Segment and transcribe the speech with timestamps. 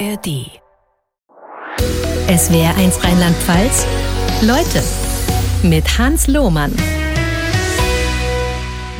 [0.00, 0.50] ARD.
[2.26, 3.86] SWR 1 Rheinland-Pfalz.
[4.42, 4.82] Leute
[5.62, 6.72] mit Hans Lohmann.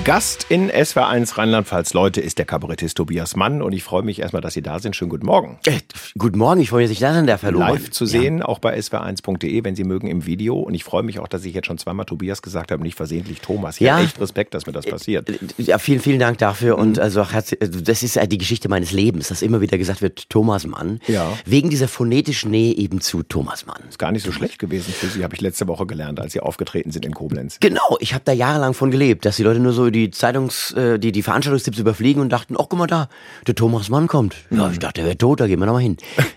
[0.05, 4.43] Gast in SWR1 Rheinland-Pfalz, Leute, ist der Kabarettist Tobias Mann und ich freue mich erstmal,
[4.43, 4.95] dass Sie da sind.
[4.95, 5.59] Schönen guten Morgen.
[5.65, 5.79] Äh,
[6.19, 7.73] guten Morgen, ich freue mich, dass ich da sein darf, Herr Lohmann.
[7.73, 8.45] Live zu sehen, ja.
[8.45, 10.61] auch bei swr1.de, wenn Sie mögen, im Video.
[10.61, 13.41] Und ich freue mich auch, dass ich jetzt schon zweimal Tobias gesagt habe, nicht versehentlich
[13.41, 13.77] Thomas.
[13.77, 13.95] Ich ja.
[13.95, 15.31] habe echt Respekt, dass mir das passiert.
[15.31, 16.77] Äh, ja, vielen, vielen Dank dafür.
[16.77, 16.83] Mhm.
[16.83, 21.01] Und also, das ist die Geschichte meines Lebens, dass immer wieder gesagt wird, Thomas Mann.
[21.07, 21.33] Ja.
[21.47, 23.81] Wegen dieser phonetischen Nähe eben zu Thomas Mann.
[23.89, 26.41] Ist gar nicht so schlecht gewesen für Sie, habe ich letzte Woche gelernt, als Sie
[26.41, 27.57] aufgetreten sind in Koblenz.
[27.61, 30.99] Genau, ich habe da jahrelang von gelebt, dass die Leute nur so die Zeitungs äh,
[30.99, 33.09] die, die Veranstaltungstipps überfliegen und dachten, oh, guck mal da,
[33.47, 34.37] der Thomas Mann kommt.
[34.51, 35.97] Ja, ich dachte, er wäre tot, da gehen wir nochmal hin.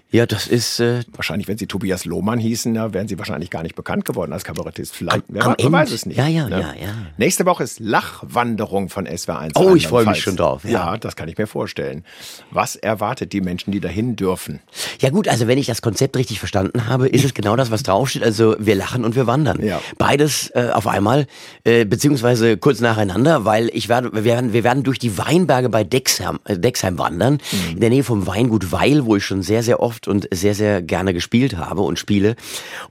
[0.10, 0.80] Ja, das ist...
[0.80, 4.32] Äh, wahrscheinlich, wenn Sie Tobias Lohmann hießen, ja, wären Sie wahrscheinlich gar nicht bekannt geworden
[4.32, 4.96] als Kabarettist.
[4.96, 6.18] Vielleicht, am, wer, weiß es nicht.
[6.18, 6.62] Ja, ja, ne?
[6.62, 6.94] ja, ja.
[7.18, 9.52] Nächste Woche ist Lachwanderung von SWR1.
[9.56, 10.64] Oh, ich freue mich schon drauf.
[10.64, 10.72] Ja.
[10.72, 12.04] ja, das kann ich mir vorstellen.
[12.52, 14.62] Was erwartet die Menschen, die dahin dürfen?
[15.00, 17.84] Ja gut, also wenn ich das Konzept richtig verstanden habe, ist es genau das, was
[17.84, 18.24] draufsteht.
[18.24, 19.64] Also wir lachen und wir wandern.
[19.64, 19.82] Ja.
[19.98, 21.28] Beides äh, auf einmal,
[21.64, 25.84] äh, beziehungsweise kurz nacheinander, weil ich werde, wir werden, wir werden durch die Weinberge bei
[25.84, 27.74] Dexheim, äh, Dexheim wandern, mhm.
[27.74, 30.82] in der Nähe vom Weingut Weil, wo ich schon sehr, sehr oft und sehr, sehr
[30.82, 32.36] gerne gespielt habe und spiele.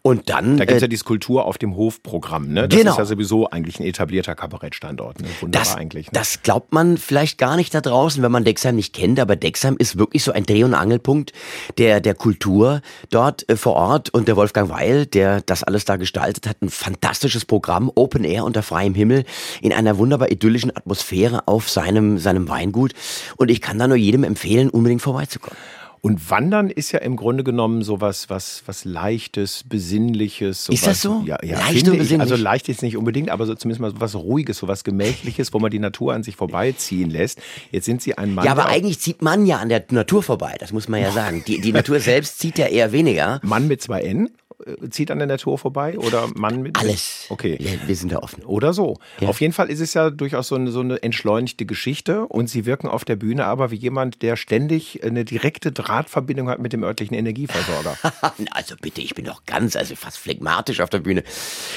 [0.02, 0.56] Und dann.
[0.56, 2.68] Da gibt's äh, ja die Skulptur auf dem Hofprogramm, ne?
[2.68, 2.92] Das genau.
[2.92, 5.20] ist ja sowieso eigentlich ein etablierter Kabarettstandort.
[5.20, 5.28] Ne?
[5.40, 6.06] Wunderbar das, eigentlich.
[6.06, 6.12] Ne?
[6.14, 9.76] Das glaubt man vielleicht gar nicht da draußen, wenn man Dexheim nicht kennt, aber Dexheim
[9.78, 11.32] ist wirklich so ein Dreh- und Angelpunkt
[11.78, 14.10] der, der Kultur dort äh, vor Ort.
[14.10, 18.44] Und der Wolfgang Weil, der das alles da gestaltet hat, ein fantastisches Programm, Open Air
[18.44, 19.24] unter freiem Himmel,
[19.60, 22.92] in einer wunderbar idyllischen Atmosphäre auf seinem, seinem Weingut.
[23.36, 25.56] Und ich kann da nur jedem empfehlen, unbedingt vorbeizukommen.
[26.00, 30.68] Und Wandern ist ja im Grunde genommen so was, was, Leichtes, Besinnliches.
[30.68, 31.22] Ist das so?
[31.26, 32.20] Ja, ja leicht und besinnlich?
[32.20, 35.52] Also leicht ist nicht unbedingt, aber so zumindest mal so was Ruhiges, so was Gemächliches,
[35.52, 37.40] wo man die Natur an sich vorbeiziehen lässt.
[37.70, 38.44] Jetzt sind Sie ein Mann.
[38.44, 41.42] Ja, aber eigentlich zieht man ja an der Natur vorbei, das muss man ja sagen.
[41.46, 43.40] Die, die Natur selbst zieht ja eher weniger.
[43.42, 44.30] Mann mit zwei N?
[44.64, 46.78] Äh, zieht an der Natur vorbei oder Mann mit?
[46.78, 47.26] Alles.
[47.28, 47.56] Okay.
[47.60, 48.44] Ja, wir sind da offen.
[48.44, 48.98] Oder so.
[49.20, 49.28] Ja.
[49.28, 52.66] Auf jeden Fall ist es ja durchaus so eine, so eine entschleunigte Geschichte und sie
[52.66, 56.82] wirken auf der Bühne aber wie jemand, der ständig eine direkte Drahtverbindung hat mit dem
[56.84, 57.96] örtlichen Energieversorger.
[58.50, 61.22] also bitte, ich bin doch ganz, also fast phlegmatisch auf der Bühne.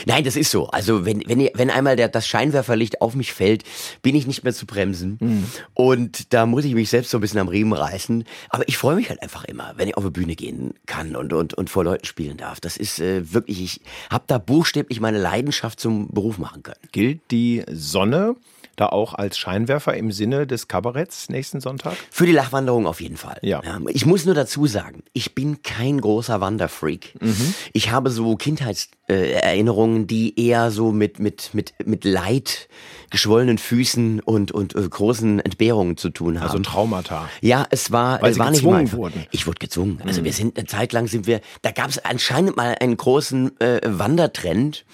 [0.06, 0.68] Nein, das ist so.
[0.68, 3.64] Also wenn, wenn, wenn einmal der, das Scheinwerferlicht auf mich fällt,
[4.02, 5.18] bin ich nicht mehr zu bremsen.
[5.20, 5.46] Mhm.
[5.74, 8.24] Und da muss ich mich selbst so ein bisschen am Riemen reißen.
[8.50, 11.34] Aber ich freue mich halt einfach immer, wenn ich auf die Bühne gehen kann und,
[11.34, 12.60] und, und vor Leuten spielen darf.
[12.60, 16.80] Das ist äh, wirklich, ich habe da buchstäblich meine Leidenschaft zum Beruf machen können.
[16.92, 18.36] Gilt die Sonne
[18.80, 21.98] da auch als Scheinwerfer im Sinne des Kabaretts nächsten Sonntag?
[22.10, 23.38] Für die Lachwanderung auf jeden Fall.
[23.42, 23.62] Ja.
[23.64, 27.16] ja ich muss nur dazu sagen, ich bin kein großer Wanderfreak.
[27.20, 27.54] Mhm.
[27.74, 32.70] Ich habe so Kindheitserinnerungen, äh, die eher so mit, mit, mit, mit Leid,
[33.10, 36.48] geschwollenen Füßen und, und äh, großen Entbehrungen zu tun haben.
[36.48, 37.30] Also Traumata.
[37.42, 38.92] Ja, es war, Weil es war nicht mal.
[38.92, 39.26] Wurden.
[39.32, 40.02] Ich wurde gezwungen.
[40.06, 40.26] Also mhm.
[40.26, 43.82] wir sind eine Zeit lang sind wir, da gab es anscheinend mal einen großen äh,
[43.84, 44.86] Wandertrend.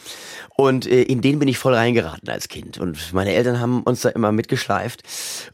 [0.58, 2.78] Und äh, in den bin ich voll reingeraten als Kind.
[2.78, 5.04] Und meine Eltern haben uns da immer mitgeschleift.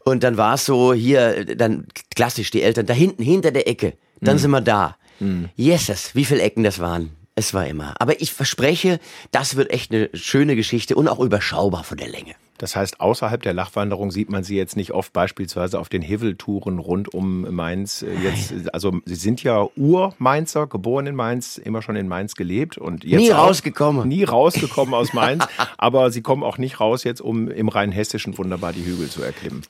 [0.04, 3.94] Und dann war es so, hier, dann klassisch, die Eltern, da hinten, hinter der Ecke,
[4.20, 4.40] dann mhm.
[4.40, 4.96] sind wir da.
[5.20, 5.48] Mhm.
[5.56, 7.10] Yeses, wie viele Ecken das waren.
[7.34, 7.94] Es war immer.
[7.98, 12.34] Aber ich verspreche, das wird echt eine schöne Geschichte und auch überschaubar von der Länge.
[12.58, 16.78] Das heißt, außerhalb der Lachwanderung sieht man sie jetzt nicht oft beispielsweise auf den Hiveltouren
[16.78, 18.02] rund um Mainz.
[18.02, 22.78] Äh, jetzt, also sie sind ja Ur-Mainzer, geboren in Mainz, immer schon in Mainz gelebt
[22.78, 24.06] und jetzt nie rausgekommen.
[24.08, 25.44] Nie rausgekommen aus Mainz,
[25.78, 29.62] aber sie kommen auch nicht raus jetzt, um im Rheinhessischen wunderbar die Hügel zu erklimmen.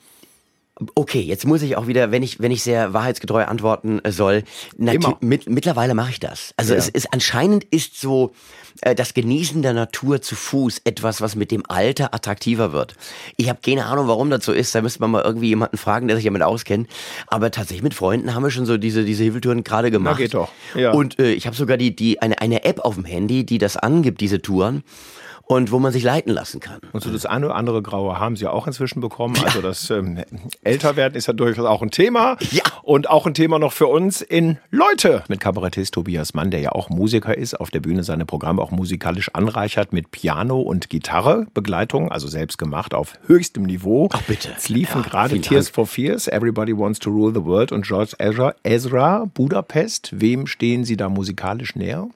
[0.95, 4.45] Okay, jetzt muss ich auch wieder, wenn ich, wenn ich sehr wahrheitsgetreu antworten äh, soll,
[4.77, 6.55] mit, mittlerweile mache ich das.
[6.57, 6.79] Also ja.
[6.79, 8.33] es ist anscheinend ist so
[8.81, 12.95] äh, das Genießen der Natur zu Fuß etwas, was mit dem Alter attraktiver wird.
[13.37, 14.75] Ich habe keine Ahnung, warum das so ist.
[14.75, 16.89] Da müsste man mal irgendwie jemanden fragen, der sich damit auskennt.
[17.27, 20.17] Aber tatsächlich mit Freunden haben wir schon so diese diese Hilfeltouren gerade gemacht.
[20.19, 20.51] Na, geht doch.
[20.75, 20.93] Ja.
[20.93, 23.77] Und äh, ich habe sogar die die eine eine App auf dem Handy, die das
[23.77, 24.83] angibt, diese Touren
[25.45, 26.81] und wo man sich leiten lassen kann.
[26.93, 29.35] Und so das eine oder andere graue haben sie auch inzwischen bekommen.
[29.37, 29.45] Ja.
[29.45, 30.23] Also das ähm,
[30.63, 32.37] Älterwerden ist ja durchaus auch ein Thema.
[32.51, 32.63] Ja.
[32.83, 36.73] Und auch ein Thema noch für uns in Leute mit Kabarettist Tobias Mann, der ja
[36.73, 41.47] auch Musiker ist, auf der Bühne seine Programme auch musikalisch anreichert mit Piano und Gitarre,
[41.55, 44.09] Begleitung, also selbst gemacht auf höchstem Niveau.
[44.13, 44.51] Ach bitte.
[44.57, 45.75] Es liefen ja, gerade Tears Dank.
[45.75, 50.11] for Fears, Everybody Wants to Rule the World und George Ezra, Ezra, Budapest.
[50.13, 52.09] Wem stehen Sie da musikalisch näher?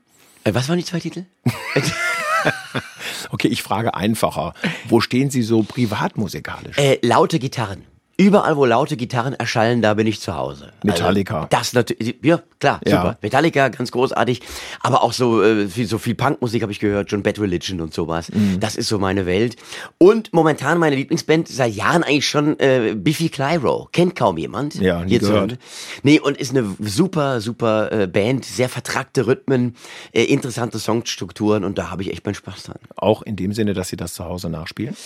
[0.44, 1.24] Äh, was waren die zwei Titel?
[3.30, 4.54] okay, ich frage einfacher.
[4.88, 6.78] Wo stehen Sie so privatmusikalisch?
[6.78, 7.84] Äh, laute Gitarren.
[8.18, 10.72] Überall, wo laute Gitarren erschallen, da bin ich zu Hause.
[10.82, 11.36] Metallica.
[11.36, 12.96] Also, das natürlich, ja, klar, Ja.
[13.02, 13.18] super.
[13.20, 14.40] Metallica, ganz großartig.
[14.80, 17.92] Aber auch so, äh, viel, so viel Punkmusik habe ich gehört, John Bad Religion und
[17.92, 18.32] sowas.
[18.32, 18.58] Mhm.
[18.58, 19.56] Das ist so meine Welt.
[19.98, 23.90] Und momentan meine Lieblingsband, seit Jahren eigentlich schon, äh, Biffy Clyro.
[23.92, 24.76] Kennt kaum jemand.
[24.76, 25.58] Ja, nie gehört.
[26.02, 28.46] Nee, und ist eine super, super äh, Band.
[28.46, 29.76] Sehr vertrackte Rhythmen,
[30.12, 32.78] äh, interessante Songstrukturen und da habe ich echt meinen Spaß dran.
[32.96, 34.96] Auch in dem Sinne, dass Sie das zu Hause nachspielen?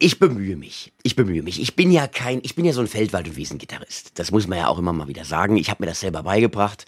[0.00, 0.92] Ich bemühe mich.
[1.02, 1.60] Ich bemühe mich.
[1.60, 4.12] Ich bin ja kein, ich bin ja so ein Feldwald- und Wiesengitarrist.
[4.14, 5.56] Das muss man ja auch immer mal wieder sagen.
[5.56, 6.86] Ich habe mir das selber beigebracht.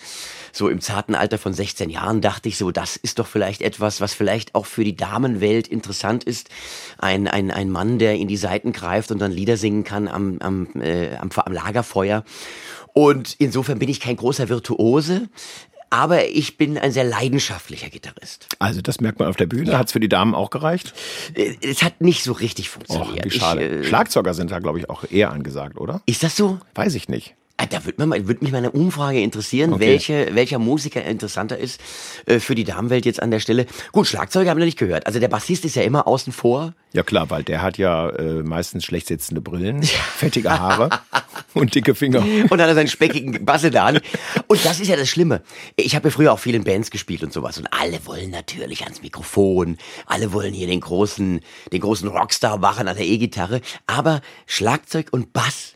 [0.53, 4.01] So im zarten Alter von 16 Jahren dachte ich so, das ist doch vielleicht etwas,
[4.01, 6.51] was vielleicht auch für die Damenwelt interessant ist.
[6.99, 10.39] Ein, ein, ein Mann, der in die Seiten greift und dann Lieder singen kann am,
[10.39, 12.23] am, äh, am, am Lagerfeuer.
[12.93, 15.29] Und insofern bin ich kein großer Virtuose.
[15.91, 18.47] Aber ich bin ein sehr leidenschaftlicher Gitarrist.
[18.61, 19.77] Also das merkt man auf der Bühne.
[19.77, 20.95] Hat's für die Damen auch gereicht?
[21.35, 23.25] Äh, Es hat nicht so richtig Och, funktioniert.
[23.25, 23.67] wie schade.
[23.67, 26.01] Ich, äh, Schlagzeuger sind da, glaube ich, auch eher angesagt, oder?
[26.07, 26.59] ist das so?
[26.75, 27.35] Weiß ich nicht.
[27.62, 29.87] Ah, Da würde würd mich meine Umfrage interessieren, Okay.
[29.87, 31.81] welche, welcher Musiker interessanter ist
[32.27, 33.67] äh, für die Damenwelt jetzt an der Stelle.
[33.93, 35.07] Gut, Schlagzeuger haben wir nicht gehört.
[35.07, 36.73] Also der Bassist ist ja immer außen vor.
[36.93, 40.89] Ja klar, weil der hat ja äh, meistens schlecht sitzende Brillen, fettige Haare
[41.55, 42.21] und dicke Finger.
[42.21, 43.89] Und dann hat er seinen speckigen Basse da.
[44.47, 45.43] Und das ist ja das Schlimme.
[45.77, 47.59] Ich habe ja früher auch viel in Bands gespielt und sowas.
[47.59, 49.77] Und alle wollen natürlich ans Mikrofon.
[50.07, 51.41] Alle wollen hier den großen,
[51.73, 53.61] den großen Rockstar machen an der E-Gitarre.
[53.87, 55.75] Aber Schlagzeug und Bass,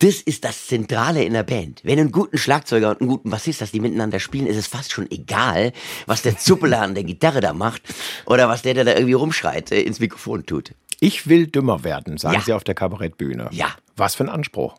[0.00, 1.80] das ist das Zentrale in der Band.
[1.82, 4.66] Wenn du einen guten Schlagzeuger und einen guten Bassist hast, die miteinander spielen, ist es
[4.66, 5.72] fast schon egal,
[6.06, 7.82] was der Zuppeler an der Gitarre da macht
[8.26, 10.72] oder was der, der da irgendwie rumschreit, äh, ins Mikrofon tut.
[11.00, 12.40] Ich will dümmer werden, sagen Ja.
[12.42, 13.48] Sie auf der Kabarettbühne.
[13.52, 13.68] Ja.
[13.96, 14.76] Was für ein Anspruch.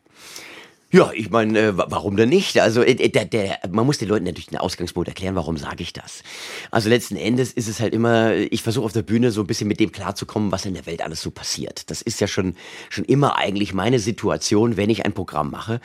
[0.89, 2.57] Ja, ich meine, äh, wa- warum denn nicht?
[2.61, 5.91] Also äh, der, der, man muss den Leuten natürlich den Ausgangspunkt erklären, warum sage ich
[5.91, 6.23] das.
[6.71, 9.67] Also letzten Endes ist es halt immer, ich versuche auf der Bühne so ein bisschen
[9.67, 11.89] mit dem klarzukommen, was in der Welt alles so passiert.
[11.91, 12.55] Das ist ja schon,
[12.89, 15.81] schon immer eigentlich meine Situation, wenn ich ein Programm mache.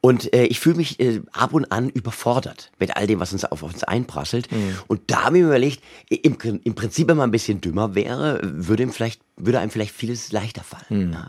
[0.00, 3.44] Und äh, ich fühle mich äh, ab und an überfordert mit all dem, was uns
[3.44, 4.48] auf uns einprasselt.
[4.86, 8.40] Und da habe ich mir überlegt, im, im Prinzip, wenn man ein bisschen dümmer wäre,
[8.42, 11.12] würde ihm vielleicht würde einem vielleicht vieles leichter fallen.
[11.12, 11.28] Ja.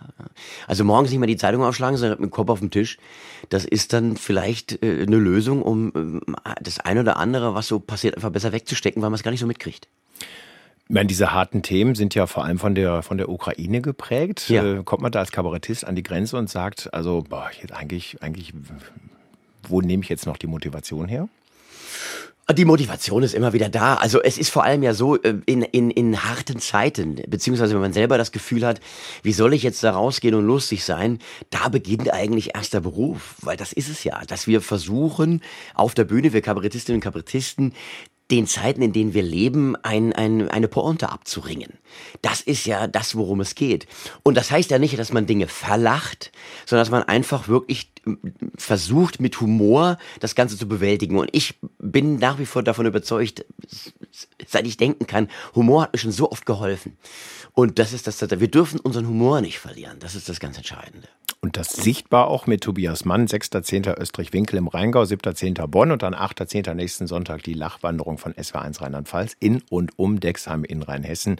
[0.67, 2.97] Also morgens nicht mal die Zeitung aufschlagen, sondern mit dem Kopf auf dem Tisch.
[3.49, 6.21] Das ist dann vielleicht äh, eine Lösung, um ähm,
[6.61, 9.39] das eine oder andere, was so passiert, einfach besser wegzustecken, weil man es gar nicht
[9.39, 9.87] so mitkriegt.
[10.89, 14.49] Ich meine, diese harten Themen sind ja vor allem von der, von der Ukraine geprägt.
[14.49, 14.79] Ja.
[14.79, 18.23] Äh, kommt man da als Kabarettist an die Grenze und sagt, also, boah, jetzt eigentlich,
[18.23, 18.53] eigentlich,
[19.67, 21.29] wo nehme ich jetzt noch die Motivation her?
[22.55, 23.95] Die Motivation ist immer wieder da.
[23.95, 27.81] Also es ist vor allem ja so, äh, in, in, in harten Zeiten, beziehungsweise wenn
[27.81, 28.81] man selber das Gefühl hat,
[29.21, 31.19] wie soll ich jetzt da rausgehen und lustig sein,
[31.51, 33.35] da beginnt eigentlich erst der Beruf.
[33.41, 35.43] Weil das ist es ja, dass wir versuchen,
[35.75, 37.73] auf der Bühne, wir Kabarettistinnen und Kabarettisten,
[38.31, 41.73] den Zeiten, in denen wir leben, ein, ein, eine Pointe abzuringen.
[42.21, 43.87] Das ist ja das, worum es geht.
[44.23, 46.31] Und das heißt ja nicht, dass man Dinge verlacht,
[46.65, 48.19] sondern dass man einfach wirklich ähm,
[48.55, 51.17] versucht, mit Humor das Ganze zu bewältigen.
[51.17, 53.45] Und ich bin nach wie vor davon überzeugt,
[54.47, 56.97] seit ich denken kann, Humor hat mir schon so oft geholfen.
[57.53, 59.97] Und das ist das, wir dürfen unseren Humor nicht verlieren.
[59.99, 61.07] Das ist das ganz Entscheidende.
[61.41, 63.97] Und das sichtbar auch mit Tobias Mann, 6.10.
[63.97, 65.67] Österreich-Winkel im Rheingau, 7.10.
[65.67, 66.73] Bonn und dann 8.10.
[66.73, 71.39] nächsten Sonntag die Lachwanderung von SW1 Rheinland-Pfalz in und um Dexheim in Rheinhessen.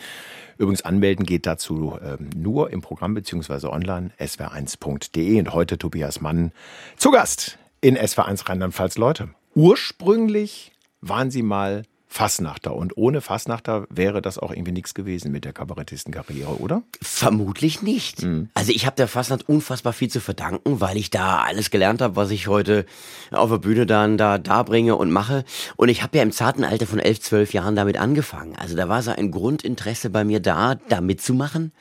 [0.58, 6.52] Übrigens anmelden geht dazu ähm, nur im Programm beziehungsweise online swr1.de und heute Tobias Mann
[6.98, 8.98] zu Gast in SW1 Rheinland-Pfalz.
[8.98, 10.72] Leute, ursprünglich
[11.02, 15.54] waren Sie mal Fassnachter und ohne Fassnachter wäre das auch irgendwie nichts gewesen mit der
[15.54, 16.82] Kabarettistenkarriere, oder?
[17.02, 18.26] Vermutlich nicht.
[18.56, 22.16] Also ich habe der Fastnacht unfassbar viel zu verdanken, weil ich da alles gelernt habe,
[22.16, 22.88] was ich heute
[23.30, 25.46] auf der Bühne dann da darbringe und mache.
[25.76, 28.56] Und ich habe ja im zarten Alter von elf, zwölf Jahren damit angefangen.
[28.56, 31.72] Also da war so ein Grundinteresse bei mir da, da mitzumachen.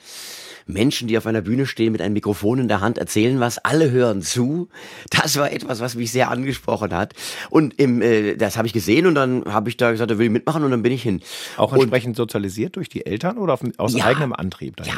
[0.69, 3.89] Menschen, die auf einer Bühne stehen mit einem Mikrofon in der Hand, erzählen was, alle
[3.91, 4.69] hören zu.
[5.09, 7.13] Das war etwas, was mich sehr angesprochen hat.
[7.49, 10.27] Und im, äh, das habe ich gesehen und dann habe ich da gesagt, da will
[10.27, 11.21] ich mitmachen und dann bin ich hin.
[11.57, 14.05] Auch und entsprechend sozialisiert durch die Eltern oder auf, aus Ja.
[14.05, 14.75] eigenem Antrieb?
[14.77, 14.93] dahin?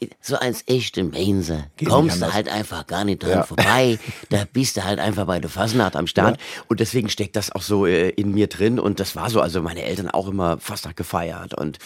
[0.00, 3.42] Ja, so als echte Mainzer kommst du halt einfach gar nicht dran Ja.
[3.44, 3.98] vorbei.
[4.28, 6.38] Da bist du halt einfach bei der Fasnacht am Start.
[6.68, 8.78] Und deswegen steckt das auch so äh, in mir drin.
[8.78, 11.78] Und das war so, also meine Eltern auch immer Fastnacht gefeiert und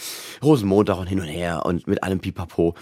[0.42, 2.74] Rosenmontag und hin und her und mit allem Pipapo.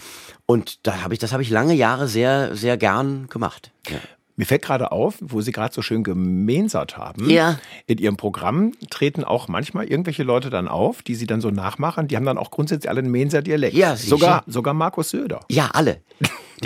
[0.47, 3.71] Und da habe ich, das habe ich lange Jahre sehr, sehr gern gemacht.
[3.89, 3.97] Ja.
[4.37, 7.29] Mir fällt gerade auf, wo Sie gerade so schön gemensert haben.
[7.29, 7.59] Ja.
[7.87, 12.07] In Ihrem Programm treten auch manchmal irgendwelche Leute dann auf, die Sie dann so nachmachen.
[12.07, 13.75] Die haben dann auch grundsätzlich alle einen Menser Dialekt.
[13.75, 14.09] Ja, sicher.
[14.09, 15.41] sogar, sogar Markus Söder.
[15.49, 16.01] Ja, alle.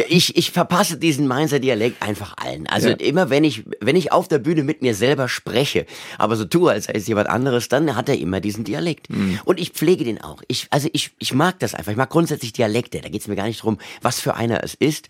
[0.07, 2.67] Ich, ich verpasse diesen Mainzer Dialekt einfach allen.
[2.67, 2.95] Also ja.
[2.95, 5.85] immer wenn ich, wenn ich auf der Bühne mit mir selber spreche,
[6.17, 9.09] aber so tue, als sei es jemand anderes, dann hat er immer diesen Dialekt.
[9.09, 9.39] Mhm.
[9.43, 10.41] Und ich pflege den auch.
[10.47, 11.91] Ich, also ich, ich mag das einfach.
[11.91, 13.01] Ich mag grundsätzlich Dialekte.
[13.01, 15.09] Da geht es mir gar nicht darum, was für einer es ist.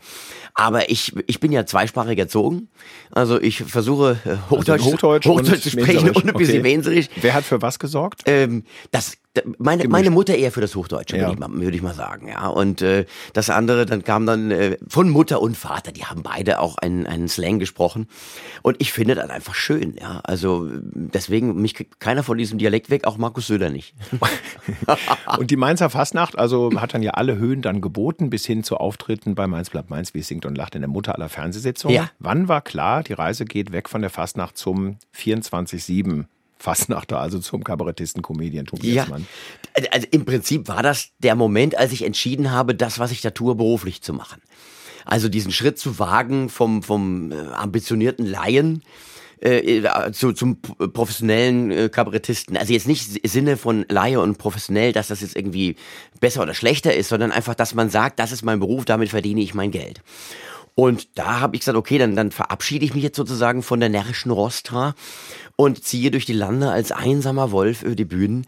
[0.53, 2.69] Aber ich, ich bin ja zweisprachig erzogen.
[3.11, 7.07] Also ich versuche äh, Hochdeutsch, also Hochdeutsch, Hochdeutsch zu sprechen und ein bisschen okay.
[7.21, 8.21] Wer hat für was gesorgt?
[8.25, 9.17] Ähm, das
[9.59, 11.23] meine, meine Mutter eher für das Hochdeutsche, ja.
[11.23, 12.47] würde ich, mal, würd ich mal sagen, ja.
[12.47, 16.59] Und äh, das andere, dann kam dann äh, von Mutter und Vater, die haben beide
[16.59, 18.07] auch einen, einen Slang gesprochen.
[18.61, 20.19] Und ich finde das einfach schön, ja.
[20.23, 23.95] Also deswegen, mich kriegt keiner von diesem Dialekt weg, auch Markus Söder nicht.
[25.37, 28.77] und die Mainzer Fastnacht, also hat dann ja alle Höhen dann geboten, bis hin zu
[28.77, 31.95] Auftritten bei Mainz bleibt Mainz, wie es singt und lacht in der Mutter aller Fernsehsitzungen.
[31.95, 32.09] Ja.
[32.19, 36.25] Wann war klar, die Reise geht weg von der Fastnacht zum 24-7
[36.61, 39.27] Fastnachter, also zum Kabarettisten, Comedian Tobias ja, Mann.
[39.91, 43.31] Also im Prinzip war das der Moment, als ich entschieden habe, das, was ich da
[43.31, 44.41] tue, beruflich zu machen.
[45.03, 48.83] Also diesen Schritt zu wagen vom, vom äh, ambitionierten Laien
[49.39, 52.55] äh, zu, zum professionellen äh, Kabarettisten.
[52.55, 55.75] Also jetzt nicht im Sinne von Laie und professionell, dass das jetzt irgendwie
[56.19, 59.41] besser oder schlechter ist, sondern einfach, dass man sagt, das ist mein Beruf, damit verdiene
[59.41, 60.01] ich mein Geld.
[60.75, 63.89] Und da habe ich gesagt, okay, dann, dann verabschiede ich mich jetzt sozusagen von der
[63.89, 64.95] närrischen Rostra
[65.61, 68.47] und ziehe durch die Lande als einsamer Wolf über die Bühnen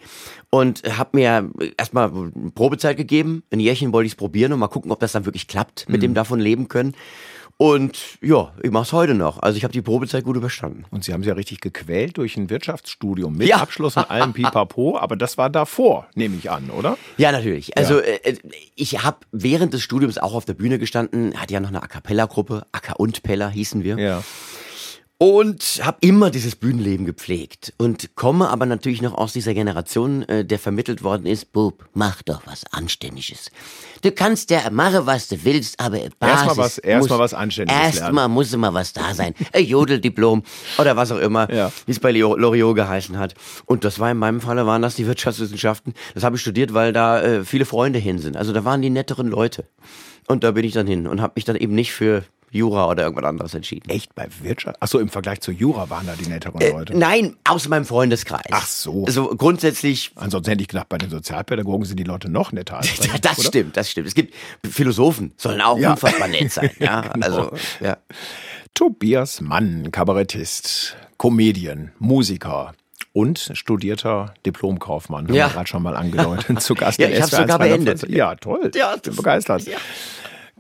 [0.50, 2.10] und habe mir erstmal
[2.56, 3.44] Probezeit gegeben.
[3.52, 6.00] Ein Jährchen wollte ich es probieren und mal gucken, ob das dann wirklich klappt, mit
[6.00, 6.06] mhm.
[6.06, 6.96] dem davon leben können.
[7.58, 9.44] Und ja, ich mache es heute noch.
[9.44, 10.86] Also ich habe die Probezeit gut überstanden.
[10.90, 13.58] Und Sie haben sich ja richtig gequält durch ein Wirtschaftsstudium mit ja.
[13.58, 16.98] Abschluss und allem Pipapo, aber das war davor, nehme ich an, oder?
[17.18, 17.78] Ja, natürlich.
[17.78, 18.08] Also ja.
[18.24, 18.38] Äh,
[18.74, 21.88] ich habe während des Studiums auch auf der Bühne gestanden, hatte ja noch eine A
[21.88, 24.00] Cappella-Gruppe, Acker und Peller hießen wir.
[24.00, 24.24] Ja
[25.24, 30.44] und habe immer dieses Bühnenleben gepflegt und komme aber natürlich noch aus dieser Generation, äh,
[30.44, 33.50] der vermittelt worden ist, Bub, mach doch was Anständiges.
[34.02, 38.52] Du kannst ja machen, was du willst, aber erstmal was, erst was Anständiges Erstmal muss
[38.52, 40.44] immer was da sein, ein Jodeldiplom
[40.78, 41.72] oder was auch immer, ja.
[41.86, 43.34] wie es bei Loriot geheißen hat.
[43.66, 45.94] Und das war in meinem Falle waren das die Wirtschaftswissenschaften.
[46.16, 48.36] Das habe ich studiert, weil da äh, viele Freunde hin sind.
[48.36, 49.64] Also da waren die netteren Leute.
[50.28, 53.04] Und da bin ich dann hin und habe mich dann eben nicht für Jura oder
[53.04, 53.90] irgendwas anderes entschieden.
[53.90, 54.82] Echt bei Wirtschaft?
[54.82, 56.98] Achso, im Vergleich zu Jura waren da die netteren äh, Leute.
[56.98, 58.46] Nein, aus meinem Freundeskreis.
[58.52, 59.06] Ach so.
[59.06, 60.12] Also grundsätzlich.
[60.16, 62.78] Ansonsten hätte ich gedacht, bei den Sozialpädagogen sind die Leute noch netter.
[62.78, 63.48] Als bei, das oder?
[63.48, 64.08] stimmt, das stimmt.
[64.08, 64.34] Es gibt
[64.70, 65.92] Philosophen, sollen auch ja.
[65.92, 66.70] unfassbar nett sein.
[66.80, 67.26] Ja, genau.
[67.26, 67.98] also, ja.
[68.74, 72.74] Tobias Mann, Kabarettist, Comedian, Musiker
[73.14, 75.28] und studierter Diplomkaufmann.
[75.28, 75.48] Haben ja.
[75.48, 76.62] wir gerade schon mal angedeutet.
[76.62, 78.08] Zu Gast ja, ich habe sogar beendet.
[78.10, 78.72] Ja, toll.
[78.76, 79.64] Ja, ich bin begeistert.
[79.64, 79.78] Ja.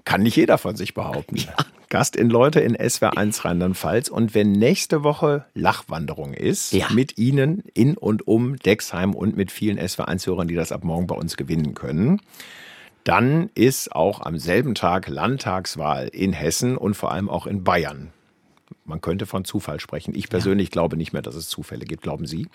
[0.06, 1.38] Kann nicht jeder von sich behaupten.
[1.38, 1.54] Ja.
[1.90, 4.10] Gast in Leute in SWR 1 Rheinland-Pfalz.
[4.10, 6.88] Und wenn nächste Woche Lachwanderung ist, ja.
[6.92, 11.08] mit Ihnen in und um Dexheim und mit vielen SWR 1-Hörern, die das ab morgen
[11.08, 12.20] bei uns gewinnen können,
[13.04, 18.12] dann ist auch am selben Tag Landtagswahl in Hessen und vor allem auch in Bayern.
[18.86, 20.16] Man könnte von Zufall sprechen.
[20.16, 20.72] Ich persönlich ja.
[20.72, 22.04] glaube nicht mehr, dass es Zufälle gibt.
[22.04, 22.48] Glauben Sie?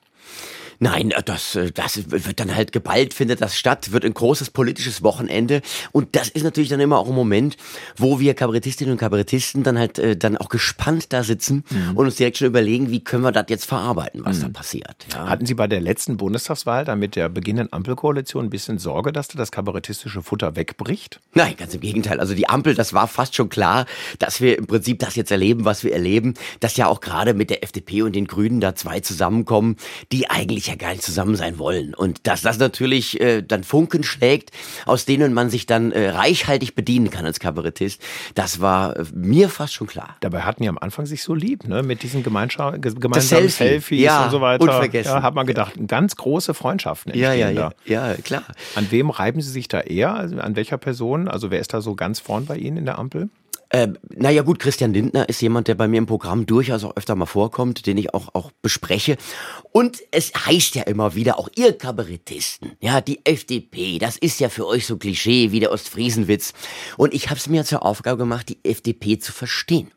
[0.81, 4.51] Nein, äh, das, äh, das wird dann halt geballt, findet das statt, wird ein großes
[4.51, 5.63] politisches Wochenende.
[5.93, 7.57] Und das ist natürlich dann immer auch ein Moment,
[7.97, 11.97] wo wir Kabarettistinnen und Kabarettisten dann halt äh, dann auch gespannt da sitzen mhm.
[11.97, 14.43] und uns direkt schon überlegen, wie können wir das jetzt verarbeiten, was mhm.
[14.43, 15.07] da passiert.
[15.13, 15.29] Ja.
[15.29, 19.29] Hatten Sie bei der letzten Bundestagswahl dann mit der beginnenden Ampelkoalition ein bisschen Sorge, dass
[19.29, 21.21] da das kabarettistische Futter wegbricht?
[21.35, 22.21] Nein, ganz im Gegenteil.
[22.21, 23.87] Also die Ampel, das war fast schon klar,
[24.19, 27.51] dass wir im Prinzip das jetzt erleben, was wir erleben, dass ja auch gerade mit
[27.51, 29.77] der FDP und den Grünen da zwei zusammenkommen,
[30.13, 31.95] die eigentlich ja gar nicht zusammen sein wollen.
[31.95, 34.51] Und dass das natürlich äh, dann Funken schlägt,
[34.87, 38.01] aus denen man sich dann äh, reichhaltig bedienen kann als Kabarettist,
[38.35, 40.17] das war äh, mir fast schon klar.
[40.21, 41.83] Dabei hatten die am Anfang sich so lieb, ne?
[41.83, 43.51] Mit diesen gemeinsamen Selfie.
[43.51, 44.63] Selfies ja, und so weiter.
[44.63, 45.13] Unvergessen.
[45.13, 48.45] Ja, hat man gedacht, ganz große Freundschaften entstehen ja, ja, ja, ja, klar.
[48.77, 50.15] An wem reiben Sie sich da eher?
[50.15, 51.29] Also an welcher Person?
[51.29, 53.29] Also wer ist da so ganz vorn bei Ihnen in der Ampel?
[53.71, 57.15] Äh, naja gut, Christian Lindner ist jemand, der bei mir im Programm durchaus auch öfter
[57.15, 59.19] mal vorkommt, den ich auch, auch bespreche.
[59.73, 64.49] Und es heißt ja immer wieder, auch ihr Kabarettisten, ja, die FDP, das ist ja
[64.49, 66.55] für euch so Klischee wie der Ostfriesenwitz.
[66.97, 69.91] Und ich habe es mir zur Aufgabe gemacht, die FDP zu verstehen.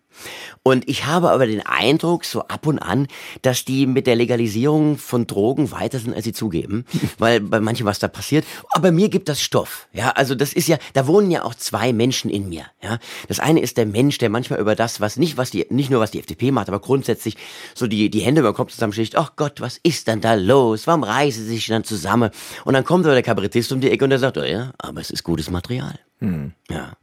[0.64, 3.08] Und ich habe aber den Eindruck, so ab und an,
[3.42, 6.86] dass die mit der Legalisierung von Drogen weiter sind, als sie zugeben,
[7.18, 8.46] weil bei manchen was da passiert.
[8.72, 9.88] Aber mir gibt das Stoff.
[9.92, 12.66] Ja, also das ist ja, da wohnen ja auch zwei Menschen in mir.
[12.84, 15.90] Ja, das eine ist der Mensch, der manchmal über das, was nicht, was die, nicht
[15.90, 17.38] nur was die FDP macht, aber grundsätzlich
[17.74, 19.16] so die, die Hände über den Kopf zusammenschlägt.
[19.16, 20.88] Ach Gott, was ist denn da los?
[20.88, 22.32] Warum reißen sie sich dann zusammen?
[22.66, 25.02] Und dann kommt aber der Kabarettist um die Ecke und der sagt, oh ja, aber
[25.02, 26.00] es ist gutes Material.
[26.20, 26.54] Hm.
[26.70, 26.94] Ja.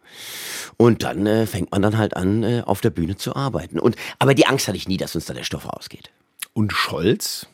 [0.79, 3.81] Und dann äh, fängt man dann halt an, äh, auf der Bühne zu arbeiten.
[3.81, 6.11] Und, aber die Angst hatte ich nie, dass uns da der Stoff ausgeht.
[6.55, 7.49] Und Scholz?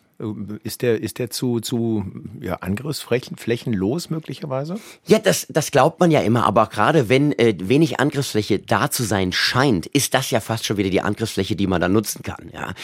[0.62, 2.04] Ist der, ist der zu, zu
[2.40, 4.78] ja, Angriffsflächen los möglicherweise?
[5.06, 9.02] Ja, das, das glaubt man ja immer, aber gerade wenn äh, wenig Angriffsfläche da zu
[9.02, 12.48] sein scheint, ist das ja fast schon wieder die Angriffsfläche, die man dann nutzen kann.
[12.52, 12.74] Ja,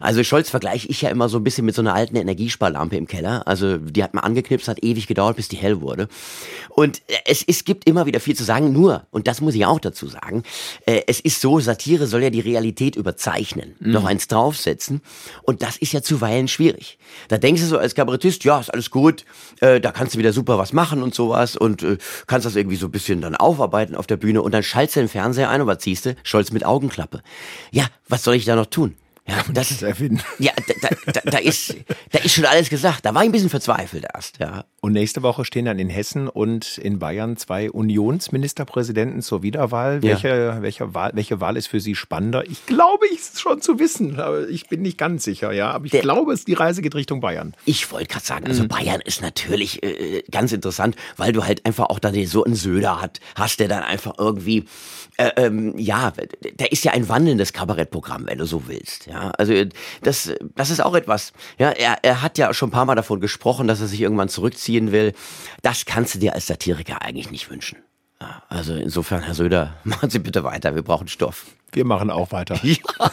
[0.00, 3.06] Also Scholz vergleiche ich ja immer so ein bisschen mit so einer alten Energiesparlampe im
[3.06, 3.46] Keller.
[3.46, 6.08] Also die hat man angeknipst, hat ewig gedauert, bis die hell wurde.
[6.70, 9.66] Und äh, es, es gibt immer wieder viel zu sagen, nur, und das muss ich
[9.66, 10.42] auch dazu sagen,
[10.86, 13.90] äh, es ist so, Satire soll ja die Realität überzeichnen, mhm.
[13.90, 15.02] noch eins draufsetzen.
[15.42, 16.98] Und das ist ja zuweilen schwierig schwierig.
[17.28, 19.24] Da denkst du so als Kabarettist, ja, ist alles gut,
[19.60, 22.76] äh, da kannst du wieder super was machen und sowas und äh, kannst das irgendwie
[22.76, 25.60] so ein bisschen dann aufarbeiten auf der Bühne und dann schaltest du den Fernseher ein
[25.60, 26.16] und was siehst du?
[26.22, 27.22] Scholz mit Augenklappe.
[27.70, 28.94] Ja, was soll ich da noch tun?
[29.26, 29.70] Ja, das.
[30.38, 31.76] Ja, da, da, da, ist,
[32.12, 33.04] da ist schon alles gesagt.
[33.04, 34.64] Da war ich ein bisschen verzweifelt erst, ja.
[34.80, 39.96] Und nächste Woche stehen dann in Hessen und in Bayern zwei Unionsministerpräsidenten zur Wiederwahl.
[40.04, 40.10] Ja.
[40.10, 42.44] Welche, welche, Wahl, welche Wahl ist für Sie spannender?
[42.48, 45.72] Ich glaube, ich es schon zu wissen, aber ich bin nicht ganz sicher, ja.
[45.72, 47.54] Aber ich der, glaube, es, die Reise geht Richtung Bayern.
[47.64, 48.68] Ich wollte gerade sagen, also mhm.
[48.68, 53.00] Bayern ist natürlich äh, ganz interessant, weil du halt einfach auch da so einen Söder
[53.00, 54.64] hat, hast, der dann einfach irgendwie
[55.18, 56.12] äh, ähm, ja,
[56.56, 59.06] da ist ja ein wandelndes Kabarettprogramm, wenn du so willst.
[59.06, 59.52] Ja, also
[60.02, 61.32] das, das ist auch etwas.
[61.58, 64.28] Ja, er, er hat ja schon ein paar Mal davon gesprochen, dass er sich irgendwann
[64.68, 65.14] zurückziehen will.
[65.62, 67.78] Das kannst du dir als Satiriker eigentlich nicht wünschen.
[68.48, 70.74] Also insofern, Herr Söder, machen Sie bitte weiter.
[70.74, 71.46] Wir brauchen Stoff.
[71.72, 72.58] Wir machen auch weiter.
[72.62, 72.76] Ja.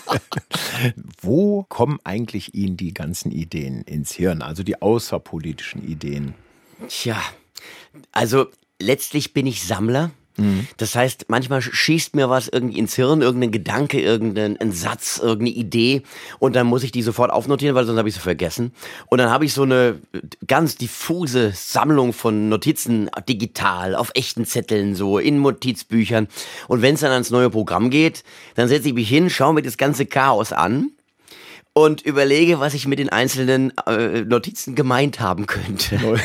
[1.22, 6.34] Wo kommen eigentlich Ihnen die ganzen Ideen ins Hirn, also die außerpolitischen Ideen?
[6.88, 7.22] Tja,
[8.12, 8.48] also
[8.82, 10.12] letztlich bin ich Sammler.
[10.38, 10.68] Mhm.
[10.78, 16.04] Das heißt, manchmal schießt mir was irgendwie ins Hirn, irgendein Gedanke, irgendein Satz, irgendeine Idee
[16.40, 18.74] und dann muss ich die sofort aufnotieren, weil sonst habe ich sie vergessen.
[19.08, 20.00] Und dann habe ich so eine
[20.48, 26.28] ganz diffuse Sammlung von Notizen digital, auf echten Zetteln, so in Notizbüchern.
[26.68, 28.24] Und wenn es dann ans neue Programm geht,
[28.56, 30.92] dann setze ich mich hin, schaue mir das ganze Chaos an
[31.74, 36.00] und überlege, was ich mit den einzelnen äh, Notizen gemeint haben könnte.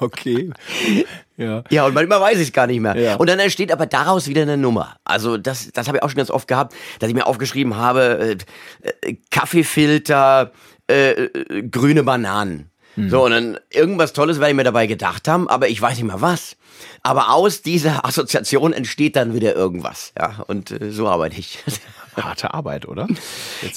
[0.00, 0.50] okay.
[1.38, 1.62] Ja.
[1.70, 2.96] ja, und manchmal weiß ich es gar nicht mehr.
[2.96, 3.14] Ja.
[3.14, 4.96] Und dann entsteht aber daraus wieder eine Nummer.
[5.04, 8.36] Also das, das habe ich auch schon ganz oft gehabt, dass ich mir aufgeschrieben habe,
[8.82, 10.50] äh, äh, Kaffeefilter,
[10.90, 12.70] äh, äh grüne Bananen.
[12.96, 13.10] Mhm.
[13.10, 16.06] So, und dann irgendwas Tolles werde ich mir dabei gedacht haben, aber ich weiß nicht
[16.06, 16.56] mehr was.
[17.04, 20.12] Aber aus dieser Assoziation entsteht dann wieder irgendwas.
[20.18, 21.60] Ja, und äh, so arbeite ich.
[22.16, 23.06] Harte Arbeit, oder?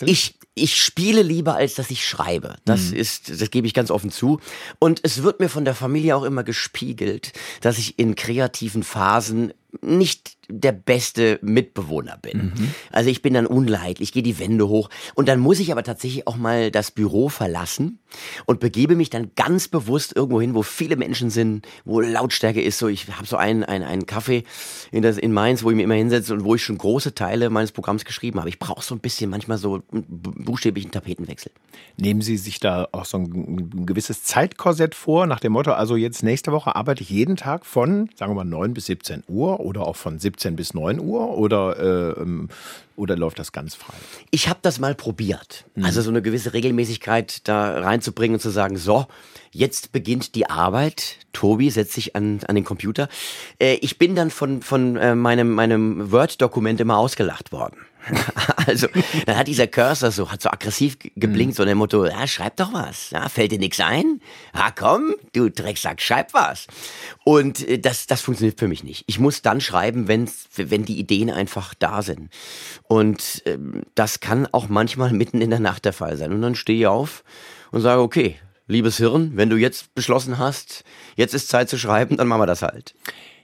[0.01, 2.55] Ich, ich spiele lieber, als dass ich schreibe.
[2.65, 2.97] Das mhm.
[2.97, 4.39] ist, das gebe ich ganz offen zu.
[4.79, 7.31] Und es wird mir von der Familie auch immer gespiegelt,
[7.61, 12.53] dass ich in kreativen Phasen nicht der beste Mitbewohner bin.
[12.55, 12.73] Mhm.
[12.91, 15.83] Also ich bin dann unleidlich, ich gehe die Wände hoch und dann muss ich aber
[15.83, 17.99] tatsächlich auch mal das Büro verlassen
[18.45, 22.79] und begebe mich dann ganz bewusst irgendwo hin, wo viele Menschen sind, wo Lautstärke ist.
[22.79, 24.43] So, ich habe so einen, einen, einen Café
[24.91, 27.49] in, das, in Mainz, wo ich mir immer hinsetze und wo ich schon große Teile
[27.49, 28.49] meines Programms geschrieben habe.
[28.49, 29.83] Ich brauche so ein bisschen manchmal so
[30.45, 31.51] buchstäblichen Tapetenwechsel.
[31.97, 36.23] Nehmen Sie sich da auch so ein gewisses Zeitkorsett vor, nach dem Motto, also jetzt
[36.23, 39.87] nächste Woche arbeite ich jeden Tag von, sagen wir mal, 9 bis 17 Uhr oder
[39.87, 42.49] auch von 17 bis 9 Uhr oder, äh, ähm,
[42.95, 43.93] oder läuft das ganz frei?
[44.29, 45.65] Ich habe das mal probiert.
[45.75, 45.85] Mhm.
[45.85, 49.07] Also so eine gewisse Regelmäßigkeit da reinzubringen und zu sagen, so,
[49.51, 51.17] jetzt beginnt die Arbeit.
[51.33, 53.09] Tobi setzt sich an, an den Computer.
[53.59, 57.77] Äh, ich bin dann von, von äh, meinem, meinem Word-Dokument immer ausgelacht worden.
[58.67, 58.87] also,
[59.25, 61.57] dann hat dieser Cursor so, hat so aggressiv geblinkt, mhm.
[61.57, 63.11] so dem Motto, ja, schreib doch was.
[63.11, 64.21] Ja, fällt dir nichts ein?
[64.53, 66.67] Ja, komm, du Drecksack, schreib was.
[67.23, 69.03] Und äh, das, das funktioniert für mich nicht.
[69.07, 72.29] Ich muss dann schreiben, wenn's, wenn die Ideen einfach da sind.
[72.87, 76.33] Und ähm, das kann auch manchmal mitten in der Nacht der Fall sein.
[76.33, 77.23] Und dann stehe ich auf
[77.71, 78.37] und sage, okay,
[78.67, 80.83] liebes Hirn, wenn du jetzt beschlossen hast,
[81.15, 82.95] jetzt ist Zeit zu schreiben, dann machen wir das halt.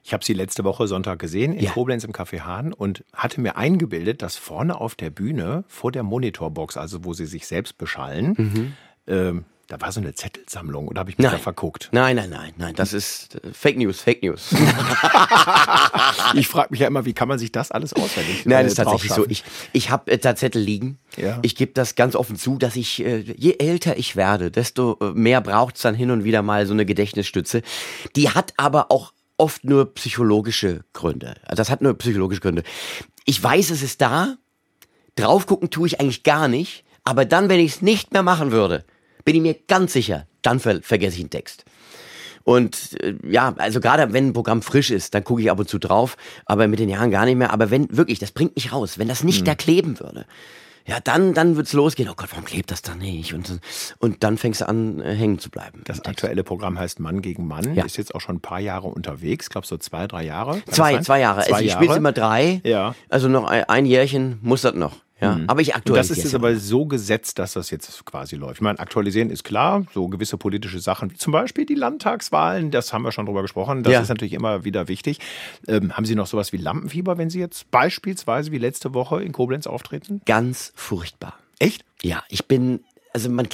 [0.08, 1.72] Ich habe sie letzte Woche Sonntag gesehen in ja.
[1.72, 6.04] Koblenz im Café Hahn und hatte mir eingebildet, dass vorne auf der Bühne vor der
[6.04, 8.74] Monitorbox, also wo sie sich selbst beschallen, mhm.
[9.06, 11.34] ähm, da war so eine Zettelsammlung oder habe ich mich nein.
[11.34, 11.90] da verguckt?
[11.92, 14.52] Nein, nein, nein, nein, das ist äh, Fake News, Fake News.
[16.36, 18.80] ich frage mich ja immer, wie kann man sich das alles auswendig Nein, das ist
[18.80, 19.26] äh, tatsächlich so.
[19.28, 19.44] Ich,
[19.74, 21.00] ich habe äh, da Zettel liegen.
[21.18, 21.40] Ja.
[21.42, 25.12] Ich gebe das ganz offen zu, dass ich, äh, je älter ich werde, desto äh,
[25.12, 27.62] mehr braucht es dann hin und wieder mal so eine Gedächtnisstütze.
[28.16, 31.36] Die hat aber auch oft nur psychologische Gründe.
[31.44, 32.64] Also das hat nur psychologische Gründe.
[33.26, 34.38] Ich weiß, es ist da.
[35.16, 36.84] Drauf gucken tue ich eigentlich gar nicht.
[37.04, 38.84] Aber dann, wenn ich es nicht mehr machen würde,
[39.24, 41.66] bin ich mir ganz sicher, dann ver vergesse ich den Text.
[42.44, 45.68] Und äh, ja, also gerade wenn ein Programm frisch ist, dann gucke ich ab und
[45.68, 47.52] zu drauf, aber mit den Jahren gar nicht mehr.
[47.52, 49.46] Aber wenn wirklich, das bringt mich raus, wenn das nicht mhm.
[49.46, 50.26] da kleben würde,
[50.88, 52.10] ja, dann, dann wird's losgehen.
[52.10, 53.34] Oh Gott, warum klebt das da nicht?
[53.34, 53.60] Und,
[54.00, 55.82] und dann fängst du an, äh, hängen zu bleiben.
[55.86, 57.76] Das aktuelle Programm heißt Mann gegen Mann.
[57.76, 57.84] Ja.
[57.84, 59.48] Ist jetzt auch schon ein paar Jahre unterwegs.
[59.48, 60.64] Ich glaube, so zwei, drei Jahre.
[60.72, 61.42] Zwei, zwei Jahre.
[61.42, 62.62] Zwei also ich spiele immer drei.
[62.64, 62.96] Ja.
[63.10, 64.94] Also noch ein, ein Jährchen muss das noch.
[65.20, 65.46] Ja, Mhm.
[65.50, 68.56] aber ich Und das aktualisiere ist jetzt aber so gesetzt, dass das jetzt quasi läuft.
[68.58, 72.94] Ich meine, aktualisieren ist klar, so gewisse politische Sachen, wie zum Beispiel die Landtagswahlen, das
[72.94, 74.02] haben wir schon drüber gesprochen, das Ja.
[74.02, 75.20] ist natürlich immer wieder wichtig.
[75.68, 79.32] Ähm, haben Sie noch sowas wie Lampenfieber, wenn Sie jetzt beispielsweise wie letzte Woche in
[79.32, 80.22] Koblenz auftreten?
[80.26, 81.34] ganz furchtbar.
[81.60, 81.84] Echt?
[82.04, 82.82] Ja, ich bin,
[83.18, 83.48] also man,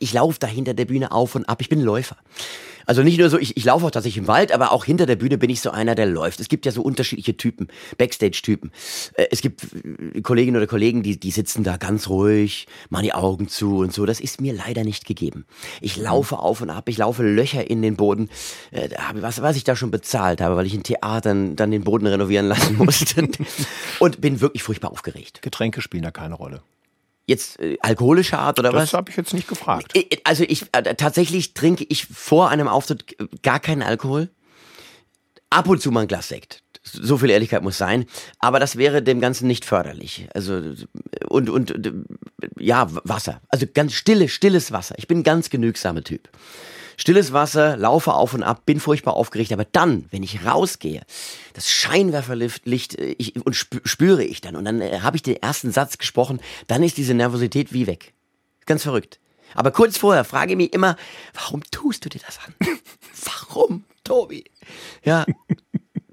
[0.00, 1.60] ich laufe da hinter der Bühne auf und ab.
[1.60, 2.16] Ich bin Läufer.
[2.86, 5.16] Also nicht nur so, ich, ich laufe auch tatsächlich im Wald, aber auch hinter der
[5.16, 6.40] Bühne bin ich so einer, der läuft.
[6.40, 8.72] Es gibt ja so unterschiedliche Typen, Backstage-Typen.
[9.14, 9.62] Äh, Es gibt
[10.14, 13.92] äh, Kolleginnen oder Kollegen, die, die sitzen da ganz ruhig, machen die Augen zu und
[13.92, 14.04] so.
[14.06, 15.44] Das ist mir leider nicht gegeben.
[15.80, 18.28] Ich laufe auf und ab, ich laufe Löcher in den Boden.
[18.70, 22.06] Äh, Was, was ich da schon bezahlt habe, weil ich in Theatern dann den Boden
[22.06, 23.28] renovieren lassen musste.
[23.98, 25.40] und bin wirklich furchtbar aufgeregt.
[25.40, 26.60] Getränke spielen da keine Rolle.
[27.26, 28.92] Jetzt äh, alkoholische Art oder Das was?
[28.94, 29.92] habe ich jetzt nicht gefragt.
[29.96, 34.30] Ich- Also ich äh, tatsächlich trinke ich vor einem Auftritt äh, gar keinen Alkohol.
[35.50, 36.62] Ab und zu mal ein Glas Sekt.
[36.82, 38.04] So viel Ehrlichkeit muss sein.
[38.40, 40.28] Aber das wäre dem Ganzen nicht förderlich.
[40.34, 40.74] Also äh,
[41.28, 41.92] und und äh,
[42.58, 43.40] ja Wasser.
[43.48, 44.94] Also ganz stille, stilles Wasser.
[44.98, 46.28] Ich bin ein ganz genügsamer Typ.
[46.96, 51.02] Stilles Wasser, laufe auf und ab, bin furchtbar aufgeregt, aber dann, wenn ich rausgehe,
[51.52, 55.22] das Scheinwerferlicht Licht, äh, ich, und spü- spüre ich dann und dann äh, habe ich
[55.22, 58.14] den ersten Satz gesprochen, dann ist diese Nervosität wie weg.
[58.66, 59.18] Ganz verrückt.
[59.54, 60.96] Aber kurz vorher frage ich mich immer,
[61.34, 62.54] warum tust du dir das an?
[63.24, 64.44] warum, Tobi?
[65.04, 65.24] Ja,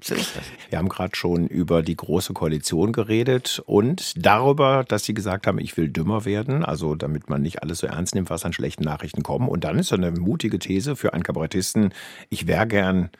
[0.02, 0.44] so ist das.
[0.70, 5.58] Wir haben gerade schon über die Große Koalition geredet und darüber, dass sie gesagt haben,
[5.58, 8.84] ich will dümmer werden, also damit man nicht alles so ernst nimmt, was an schlechten
[8.84, 9.48] Nachrichten kommt.
[9.48, 11.94] Und dann ist so eine mutige These für einen Kabarettisten,
[12.28, 13.10] ich wäre gern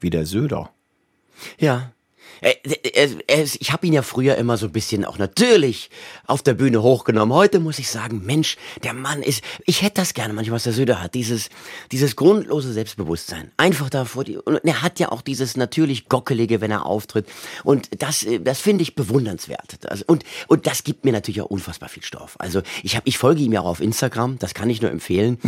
[0.00, 0.70] wie der Söder.
[1.58, 1.92] Ja.
[2.64, 5.90] Ich habe ihn ja früher immer so ein bisschen auch natürlich
[6.26, 7.34] auf der Bühne hochgenommen.
[7.34, 10.72] Heute muss ich sagen, Mensch, der Mann ist, ich hätte das gerne manchmal, was der
[10.72, 11.50] Söder hat, dieses,
[11.92, 13.50] dieses grundlose Selbstbewusstsein.
[13.58, 17.26] Einfach da vor die, und er hat ja auch dieses natürlich Gockelige, wenn er auftritt.
[17.64, 19.76] Und das, äh, das finde ich bewundernswert.
[19.80, 22.36] Das, und, und das gibt mir natürlich auch unfassbar viel Stoff.
[22.38, 25.38] Also ich habe, ich folge ihm ja auch auf Instagram, das kann ich nur empfehlen.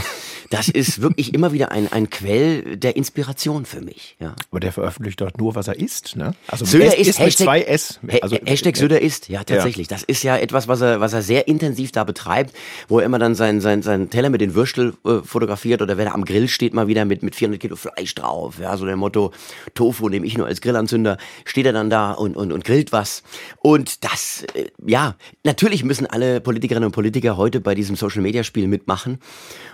[0.50, 4.36] Das ist wirklich immer wieder ein, ein Quell der Inspiration für mich, ja.
[4.50, 6.34] Aber der veröffentlicht doch nur, was er isst, ne?
[6.46, 8.00] Also Söder es ist, ist mit Hashtag, zwei S.
[8.22, 9.88] Also, Hashtag Söder ist, ja tatsächlich.
[9.88, 12.54] Das ist ja etwas, was er, was er sehr intensiv da betreibt,
[12.88, 16.06] wo er immer dann seinen sein, sein Teller mit den Würstel äh, fotografiert oder wenn
[16.06, 18.58] er am Grill steht mal wieder mit, mit 400 Kilo Fleisch drauf.
[18.60, 19.32] Ja, so der Motto,
[19.74, 23.22] Tofu nehme ich nur als Grillanzünder, steht er dann da und, und, und grillt was.
[23.60, 25.14] Und das, äh, ja,
[25.44, 29.18] natürlich müssen alle Politikerinnen und Politiker heute bei diesem Social-Media-Spiel mitmachen.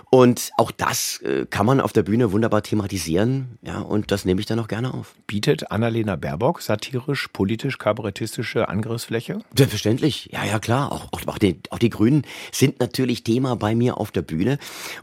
[0.09, 3.57] Und auch das äh, kann man auf der Bühne wunderbar thematisieren.
[3.63, 5.15] Ja, und das nehme ich dann auch gerne auf.
[5.25, 9.39] Bietet Annalena Baerbock satirisch, politisch, kabarettistische Angriffsfläche?
[9.55, 10.91] Selbstverständlich, ja, ja, klar.
[10.91, 14.57] Auch, auch, die, auch die Grünen sind natürlich Thema bei mir auf der Bühne.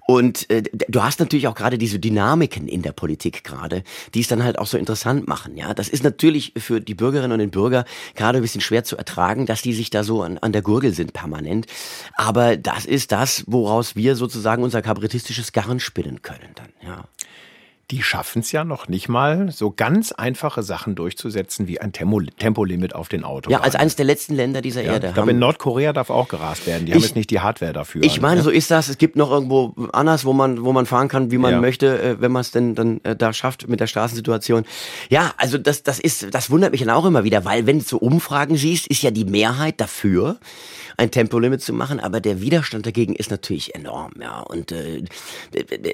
[0.06, 3.82] Und äh, du hast natürlich auch gerade diese Dynamiken in der Politik gerade,
[4.14, 5.56] die es dann halt auch so interessant machen.
[5.56, 8.96] Ja, das ist natürlich für die Bürgerinnen und den Bürger gerade ein bisschen schwer zu
[8.96, 11.66] ertragen, dass die sich da so an, an der Gurgel sind permanent.
[12.16, 16.68] Aber das ist das, woraus wir sozusagen unser kabarettistisches Garn spinnen können dann.
[16.82, 17.04] Ja.
[17.90, 22.20] Die schaffen es ja noch nicht mal, so ganz einfache Sachen durchzusetzen wie ein Tempo,
[22.20, 23.60] Tempolimit auf den Autobahnen.
[23.60, 25.08] Ja, als eines der letzten Länder dieser Ja, Erde.
[25.08, 26.86] ich glaube, haben- in Nordkorea darf auch gerast werden.
[26.86, 28.02] Die haben Ich- jetzt nicht die Hardware dafür.
[28.04, 28.42] Ich meine, ne?
[28.42, 28.88] so ist das.
[28.88, 31.60] Es gibt noch irgendwo anders, wo man, wo man fahren kann, wie man Ja.
[31.60, 34.64] möchte, äh, wenn man es denn dann äh, da schafft mit der Straßensituation.
[35.08, 37.84] Ja, also das, das ist, das wundert mich dann auch immer wieder, weil wenn du
[37.84, 40.38] so Umfragen siehst, ist ja die Mehrheit dafür,
[40.96, 44.40] ein Tempolimit zu machen, aber der Widerstand dagegen ist natürlich enorm, ja.
[44.40, 45.02] Und äh,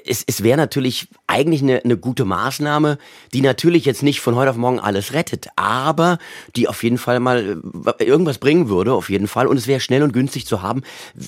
[0.05, 2.97] es, es wäre natürlich eigentlich eine, eine gute Maßnahme,
[3.33, 6.17] die natürlich jetzt nicht von heute auf morgen alles rettet, aber
[6.55, 7.61] die auf jeden Fall mal
[7.99, 9.47] äh, irgendwas bringen würde, auf jeden Fall.
[9.47, 10.83] Und es wäre schnell und günstig zu haben,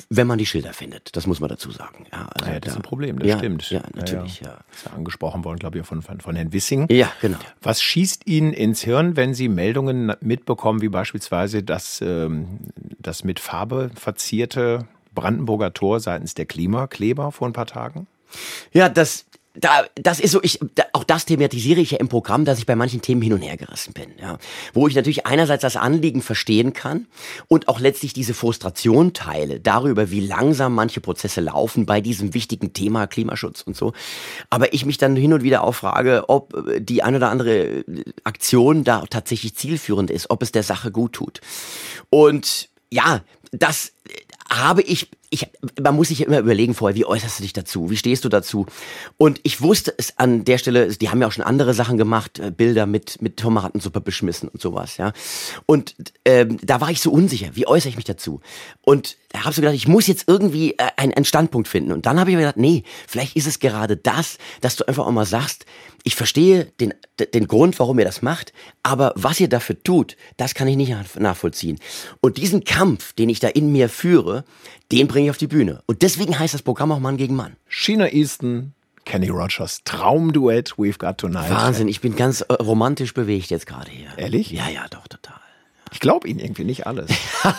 [0.09, 1.15] wenn man die Schilder findet.
[1.15, 2.05] Das muss man dazu sagen.
[2.11, 3.69] Ja, also Ja, das ist ein Problem, das ja, stimmt.
[3.69, 4.59] Ja, natürlich, ja.
[4.71, 6.87] Ist ja angesprochen worden, glaube ich, von, von, von Herrn Wissing.
[6.89, 7.37] Ja, genau.
[7.61, 12.59] Was schießt Ihnen ins Hirn, wenn Sie Meldungen mitbekommen, wie beispielsweise das, ähm,
[12.99, 18.07] das mit Farbe verzierte Brandenburger Tor seitens der Klimakleber vor ein paar Tagen?
[18.71, 22.45] Ja, das, da, das ist so, ich, da, auch das thematisiere ich ja im Programm,
[22.45, 24.37] dass ich bei manchen Themen hin und her gerissen bin, ja.
[24.73, 27.07] Wo ich natürlich einerseits das Anliegen verstehen kann
[27.47, 32.73] und auch letztlich diese Frustration teile darüber, wie langsam manche Prozesse laufen bei diesem wichtigen
[32.73, 33.93] Thema Klimaschutz und so.
[34.51, 37.57] Aber ich mich dann hin und wieder auch frage, ob äh, die eine oder andere
[37.57, 37.83] äh,
[38.23, 41.41] Aktion da tatsächlich zielführend ist, ob es der Sache gut tut.
[42.11, 44.11] Und ja, das äh,
[44.49, 45.47] habe ich ich,
[45.81, 48.29] man muss sich ja immer überlegen vorher, wie äußerst du dich dazu, wie stehst du
[48.29, 48.65] dazu?
[49.17, 52.39] Und ich wusste es an der Stelle, die haben ja auch schon andere Sachen gemacht,
[52.39, 55.13] äh, Bilder mit, mit Tomatensuppe beschmissen und sowas, ja.
[55.65, 58.41] Und ähm, da war ich so unsicher, wie äußere ich mich dazu?
[58.81, 61.91] Und da habe ich so gedacht, ich muss jetzt irgendwie äh, einen, einen Standpunkt finden.
[61.91, 65.05] Und dann habe ich mir gedacht, nee, vielleicht ist es gerade das, dass du einfach
[65.05, 65.65] auch mal sagst,
[66.03, 66.93] ich verstehe den,
[67.33, 70.93] den Grund, warum ihr das macht, aber was ihr dafür tut, das kann ich nicht
[71.19, 71.79] nachvollziehen.
[72.21, 74.45] Und diesen Kampf, den ich da in mir führe,
[74.91, 75.81] den bringe ich auf die Bühne.
[75.85, 77.55] Und deswegen heißt das Programm auch Mann gegen Mann.
[77.67, 78.73] China Easton,
[79.05, 81.49] Kenny Rogers, Traumduett, We've Got Tonight.
[81.49, 84.09] Wahnsinn, ich bin ganz äh, romantisch bewegt jetzt gerade hier.
[84.17, 84.51] Ehrlich?
[84.51, 85.39] Ja, ja, doch, total.
[85.91, 87.09] Ich glaube Ihnen irgendwie nicht alles.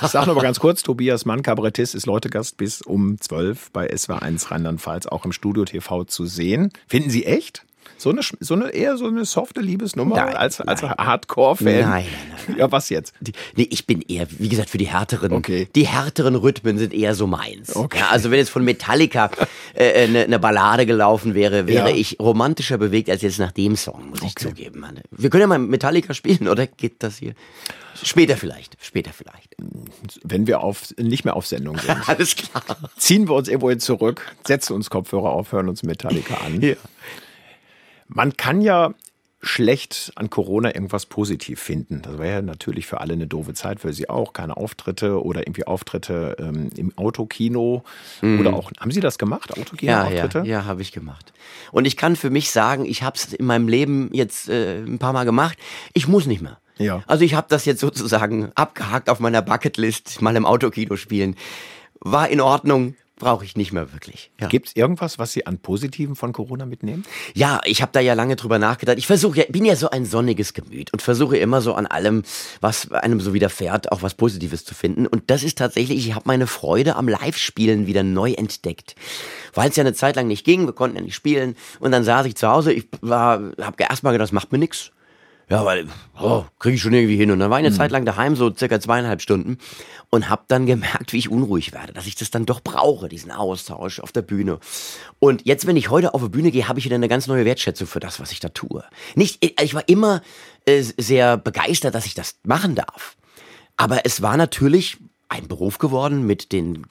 [0.03, 3.91] Ich sage noch mal ganz kurz, Tobias Mann, Kabarettist, ist Leutegast bis um 12 bei
[3.93, 6.73] SW1 Rheinland-Pfalz auch im Studio TV zu sehen.
[6.87, 7.65] Finden Sie echt?
[7.99, 10.83] So eine, so eine eher so eine softe Liebesnummer Nein, als, als.
[10.83, 11.65] Hardcore-Fan.
[11.67, 12.07] Nein, nein,
[12.49, 13.13] nein, Ja, was jetzt?
[13.21, 15.69] Die, nee, ich bin eher, wie gesagt, für die härteren, Okay.
[15.75, 17.77] die härteren Rhythmen sind eher so meins.
[17.77, 17.99] Okay.
[17.99, 19.31] Ja, also wenn jetzt von Metallica
[19.75, 21.95] äh, eine, eine Ballade gelaufen wäre, wäre Ja.
[21.97, 24.81] ich romantischer bewegt als jetzt nach dem Song, muss ich zugeben.
[24.81, 25.01] Mann.
[25.11, 27.35] Wir können ja mal Metallica spielen, oder geht das hier?
[28.03, 29.55] Später vielleicht, später vielleicht.
[30.23, 32.63] Wenn wir auf, nicht mehr auf Sendung sind, Alles klar.
[32.97, 36.63] ziehen wir uns irgendwo zurück, setzen uns Kopfhörer auf, hören uns Metallica an.
[36.63, 36.77] Ja.
[38.13, 38.93] Man kann ja
[39.43, 42.03] schlecht an Corona irgendwas positiv finden.
[42.03, 44.35] Das war ja natürlich für alle eine doofe Zeit, für Sie auch.
[44.35, 47.83] Keine Auftritte oder irgendwie Auftritte ähm, im Autokino
[48.21, 50.43] oder auch, haben Sie das gemacht, Ja, ja, Autokino-Auftritte?
[50.47, 51.33] ja, habe ich gemacht.
[51.73, 54.99] Und ich kann für mich sagen, ich habe es in meinem Leben jetzt äh, ein
[54.99, 55.57] paar Mal gemacht.
[55.95, 56.59] Ich muss nicht mehr.
[56.77, 57.03] Ja.
[57.07, 61.37] Also ich habe das jetzt sozusagen abgehakt auf meiner Bucketlist, mal im Autokino spielen.
[62.01, 64.33] War in Ordnung, brauche ich nicht mehr wirklich.
[64.41, 64.49] Ja.
[64.49, 67.05] Gibt es irgendwas, was Sie an Positiven von Corona mitnehmen?
[67.35, 68.99] Ja, ich habe da ja lange drüber nachgedacht.
[68.99, 72.25] Ich versuche, ja, bin ja so ein sonniges Gemüt und versuche immer so an allem,
[72.61, 75.07] was einem so widerfährt, auch was Positives zu finden.
[75.07, 78.97] Und das ist tatsächlich, ich habe meine Freude am Live-Spielen wieder neu entdeckt.
[79.55, 81.57] Weil es ja eine Zeit lang nicht ging, wir konnten ja nicht spielen.
[81.79, 84.59] Und dann saß ich zu Hause, ich war, habe erst mal gedacht, das macht mir
[84.59, 84.91] nix.
[85.51, 85.89] Ja, weil,
[86.21, 87.33] oh, kriege ich schon irgendwie hin.
[87.33, 89.59] Und dann war ich eine Zeit lang daheim, so circa zweieinhalb Stunden,
[90.09, 93.33] und habe dann gemerkt, wie ich unruhig werde, dass ich das dann doch brauche, diesen
[93.33, 94.61] Austausch auf der Bühne.
[95.19, 97.45] Und jetzt, wenn ich heute auf die Bühne gehe, habe ich wieder eine ganz neue
[97.45, 98.85] Wertschätzung für das, was ich da tue.
[99.17, 100.23] Nicht, ich war immer
[100.67, 103.17] äh, sehr begeistert, dass ich das machen darf.
[103.77, 104.99] Aber es war natürlich
[105.31, 106.85] ein Beruf geworden mit den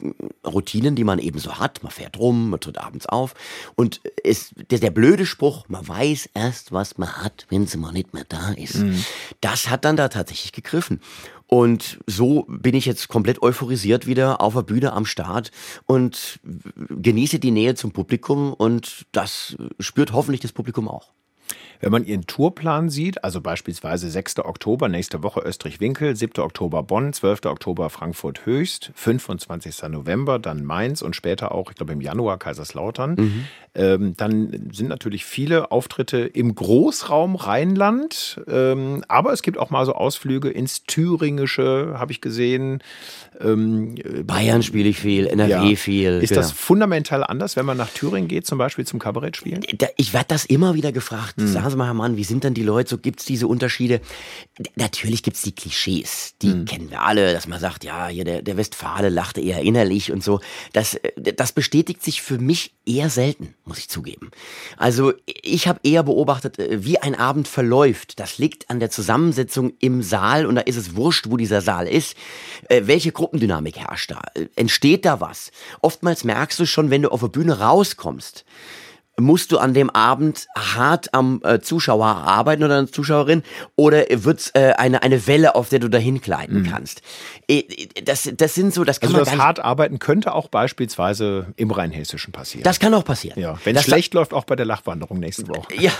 [0.47, 1.83] Routinen, die man eben so hat.
[1.83, 3.35] Man fährt rum, man tritt abends auf.
[3.75, 7.91] Und es, der, der blöde Spruch, man weiß erst, was man hat, wenn sie mal
[7.91, 8.77] nicht mehr da ist.
[9.41, 11.01] Das hat dann da tatsächlich gegriffen.
[11.47, 15.51] Und so bin ich jetzt komplett euphorisiert wieder auf der Bühne am Start
[15.85, 16.39] und
[16.89, 21.11] genieße die Nähe zum Publikum und das spürt hoffentlich das Publikum auch.
[21.79, 24.39] Wenn man Ihren Tourplan sieht, also beispielsweise 6.
[24.39, 26.43] Oktober, nächste Woche Österreich-Winkel, 7.
[26.43, 27.45] Oktober Bonn, 12.
[27.45, 29.83] Oktober Frankfurt-Höchst, 25.
[29.89, 35.23] November dann Mainz und später auch, ich glaube im Januar Kaiserslautern, ähm, dann sind natürlich
[35.23, 41.95] viele Auftritte im Großraum Rheinland, ähm, aber es gibt auch mal so Ausflüge ins Thüringische,
[41.97, 42.83] habe ich gesehen.
[43.39, 45.75] Ähm, Bayern spiele ich viel, NRW ja.
[45.75, 46.19] viel.
[46.21, 46.41] Ist genau.
[46.41, 49.61] das fundamental anders, wenn man nach Thüringen geht, zum Beispiel zum Kabarett spielen?
[49.95, 51.35] Ich werde das immer wieder gefragt.
[51.37, 52.89] Sagen Sie mal, Herr Mann, wie sind denn die Leute?
[52.89, 54.01] So gibt's diese Unterschiede?
[54.75, 56.35] Natürlich gibt's die Klischees.
[56.41, 60.11] Die kennen wir alle, dass man sagt, ja, hier der, der Westfale lachte eher innerlich
[60.11, 60.39] und so.
[60.73, 64.31] Das, äh, das bestätigt sich für mich eher selten, muss ich zugeben.
[64.77, 68.19] Also ich habe eher beobachtet, äh, wie ein Abend verläuft.
[68.19, 71.87] Das liegt an der Zusammensetzung im Saal und da ist es wurscht, wo dieser Saal
[71.87, 72.15] ist.
[72.67, 74.21] Äh, welche Gruppendynamik herrscht da?
[74.55, 75.51] Entsteht da was?
[75.81, 78.45] Oftmals merkst du schon, wenn du auf der Bühne rauskommst,
[79.19, 83.43] musst du an dem Abend hart am äh, Zuschauer arbeiten oder an der Zuschauerin
[83.75, 87.01] oder wird's äh, eine, eine Welle, auf der du dahin gleiten kannst?
[87.47, 87.63] Äh,
[88.03, 91.47] das, das sind so, das kann Also man das nicht, hart arbeiten könnte auch beispielsweise
[91.55, 92.63] im Rheinhessischen passieren.
[92.63, 93.39] das kann auch passieren.
[93.39, 95.67] ja, wenn das es schlecht läuft, auch bei der Lachwanderung nächste Woche.
[95.79, 95.91] Ja.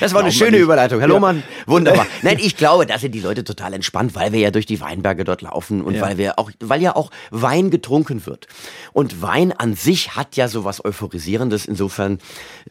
[0.00, 0.60] Das war eine schöne nicht.
[0.60, 0.98] Überleitung.
[0.98, 1.14] Herr Ja.
[1.14, 2.06] Lohmann, wunderbar.
[2.22, 5.24] Nein, ich glaube, da sind die Leute total entspannt, weil wir ja durch die Weinberge
[5.24, 6.02] dort laufen und Ja.
[6.02, 8.46] weil wir auch, weil ja auch Wein getrunken wird.
[8.92, 11.66] Und Wein an sich hat ja so was Euphorisierendes.
[11.66, 11.85] Insofern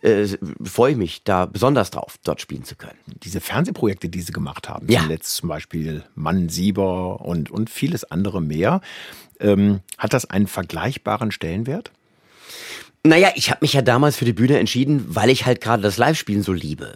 [0.01, 0.28] äh,
[0.63, 2.97] freue ich mich da besonders drauf, dort spielen zu können.
[3.23, 5.01] Diese Fernsehprojekte, die Sie gemacht haben, Ja.
[5.01, 8.82] zuletzt zum Beispiel Mann Sieber und, und vieles andere mehr,
[9.39, 11.91] ähm, hat das einen vergleichbaren Stellenwert?
[13.06, 15.98] Naja, ich habe mich ja damals für die Bühne entschieden, weil ich halt gerade das
[15.98, 16.96] Live-Spielen so liebe.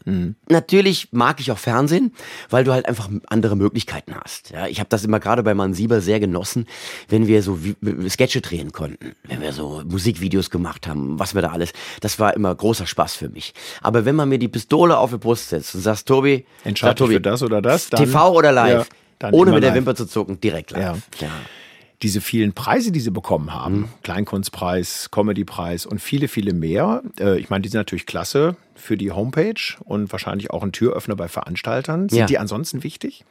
[0.49, 2.13] Natürlich mag ich auch Fernsehen,
[2.49, 4.49] weil du halt einfach andere Möglichkeiten hast.
[4.49, 6.65] Ja, ich habe das immer gerade bei Man Sieber sehr genossen,
[7.09, 7.59] wenn wir so
[8.09, 11.73] Sketche drehen konnten, wenn wir so Musikvideos gemacht haben, was wir da alles.
[12.01, 13.53] Das war immer großer Spaß für mich.
[13.81, 16.95] Aber wenn man mir die Pistole auf die Brust setzt und sagst, Tobi, Entscheid sag,
[16.97, 18.87] dich Tobi, für das oder das, dann- TV oder live,
[19.21, 19.77] Ja, ohne mit der live.
[19.77, 21.01] Wimper zu zucken, direkt live.
[21.21, 21.27] Ja.
[22.01, 23.89] Diese vielen Preise, die sie bekommen haben, mhm.
[24.03, 27.03] Kleinkunstpreis, Comedypreis und viele, viele mehr.
[27.19, 31.15] Äh, ich meine, die sind natürlich klasse für die Homepage und wahrscheinlich auch ein Türöffner
[31.15, 32.07] bei Veranstaltern.
[32.09, 32.25] Sind ja.
[32.25, 33.25] die ansonsten wichtig?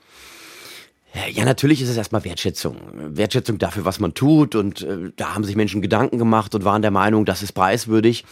[1.33, 2.77] Ja, natürlich ist es erstmal Wertschätzung.
[2.93, 4.55] Wertschätzung dafür, was man tut.
[4.55, 8.25] Und äh, da haben sich Menschen Gedanken gemacht und waren der Meinung, das ist preiswürdig.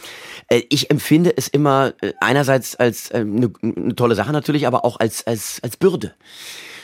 [0.47, 4.85] Äh, ich empfinde es immer äh, einerseits als eine äh, ne tolle Sache natürlich, aber
[4.85, 6.13] auch als, als, als Bürde.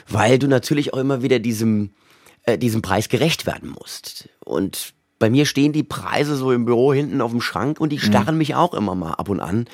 [0.09, 1.91] Weil du natürlich auch immer wieder diesem,
[2.43, 4.29] äh, diesem Preis gerecht werden musst.
[4.43, 7.97] Und bei mir stehen die Preise so im Büro hinten auf dem Schrank und die
[7.97, 8.01] mhm.
[8.01, 8.39] starren mhm.
[8.39, 9.65] mich auch immer mal ab und an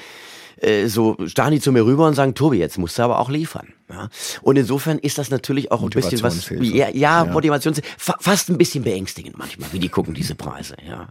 [0.62, 3.30] äh, so starren die zu mir rüber und sagen, Tobi, jetzt musst du aber auch
[3.30, 3.74] liefern.
[3.90, 4.10] Ja?
[4.42, 7.26] Und insofern ist das natürlich auch ein bisschen was, ja, ja, ja.
[7.26, 10.76] Motivations, fast ein bisschen beängstigend manchmal, wie die gucken diese Preise.
[10.88, 11.08] Ja.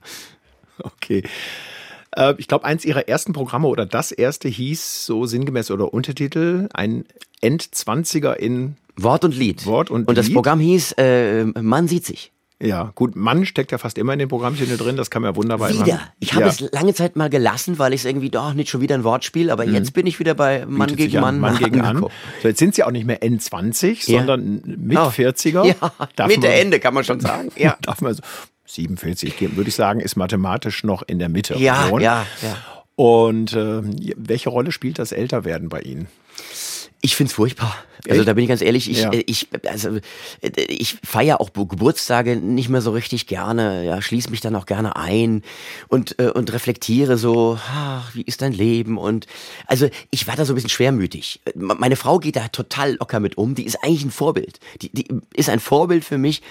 [0.80, 1.22] Okay.
[2.16, 6.68] Äh, ich glaube, eins ihrer ersten Programme oder das erste hieß so sinngemäß oder Untertitel
[6.72, 7.04] ein
[7.40, 9.66] Endzwanziger in Wort und Lied.
[9.66, 12.32] Wort und, und das Programm hieß äh, Man sieht sich.
[12.60, 15.36] Ja, gut, Mann steckt ja fast immer in den Programmchen drin, das kann man ja
[15.36, 15.84] wunderbar Wieder.
[15.84, 16.00] Immer.
[16.18, 16.48] Ich habe ja.
[16.48, 19.50] es lange Zeit mal gelassen, weil ich es irgendwie doch nicht schon wieder ein Wortspiel,
[19.50, 19.74] aber mhm.
[19.74, 21.38] jetzt bin ich wieder bei Mann Bietet gegen Mann.
[21.38, 22.00] Mann gegen Mann.
[22.42, 24.18] So, jetzt sind sie auch nicht mehr N20, ja.
[24.18, 25.02] sondern mit oh.
[25.02, 25.58] 40er.
[26.18, 27.50] Ja, Mitte, man, Ende kann man schon sagen.
[27.56, 27.76] Ja.
[27.82, 28.22] darf man so
[28.66, 31.54] 47 geben, würde ich sagen, ist mathematisch noch in der Mitte.
[31.58, 32.56] Ja, ja, ja.
[32.96, 33.82] Und äh,
[34.16, 36.08] welche Rolle spielt das Älterwerden bei Ihnen?
[37.00, 37.74] Ich find's furchtbar.
[38.08, 39.12] Also da bin ich ganz ehrlich, ich, ja.
[39.12, 39.96] Äh, ich, also,
[40.40, 44.66] äh, ich feiere auch Geburtstage nicht mehr so richtig gerne, ja, schließe mich dann auch
[44.66, 45.42] gerne ein
[45.88, 48.98] und, äh, und reflektiere so, ach, wie ist dein Leben?
[48.98, 49.26] Und
[49.66, 51.40] also ich war da so ein bisschen schwermütig.
[51.54, 54.60] Meine Frau geht da total locker mit um, die ist eigentlich ein Vorbild.
[54.80, 56.42] Die, die ist ein Vorbild für mich,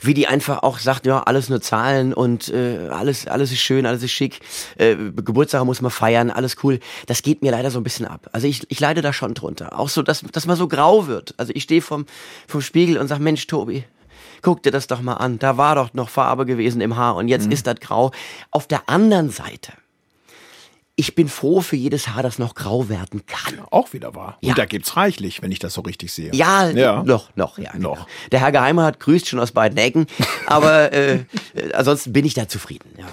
[0.00, 3.86] wie die einfach auch sagt, ja, alles nur Zahlen und äh, alles, alles ist schön,
[3.86, 4.40] alles ist schick,
[4.78, 6.80] äh, Geburtstage muss man feiern, alles cool.
[7.06, 8.28] Das geht mir leider so ein bisschen ab.
[8.32, 9.78] Also ich, ich leide da schon drunter.
[9.78, 11.34] Auch so, dass, dass man so grau wird.
[11.36, 12.06] Also ich stehe vom,
[12.46, 13.84] vom Spiegel und sage, Mensch, Tobi,
[14.42, 15.38] guck dir das doch mal an.
[15.38, 17.52] Da war doch noch Farbe gewesen im Haar und jetzt mhm.
[17.52, 18.12] ist das grau.
[18.50, 19.72] Auf der anderen Seite,
[20.96, 23.60] ich bin froh für jedes Haar, das noch grau werden kann.
[23.70, 24.38] Auch wieder wahr.
[24.40, 24.50] Ja.
[24.50, 26.30] Und da gibt's reichlich, wenn ich das so richtig sehe.
[26.32, 27.02] Ja, ja.
[27.02, 27.76] noch, noch, ja.
[27.76, 27.94] Noch.
[27.94, 28.06] Genau.
[28.30, 30.06] Der Herr Geheimer grüßt schon aus beiden Ecken,
[30.46, 31.14] aber äh,
[31.54, 32.90] äh, ansonsten bin ich da zufrieden.
[32.96, 33.06] Ja.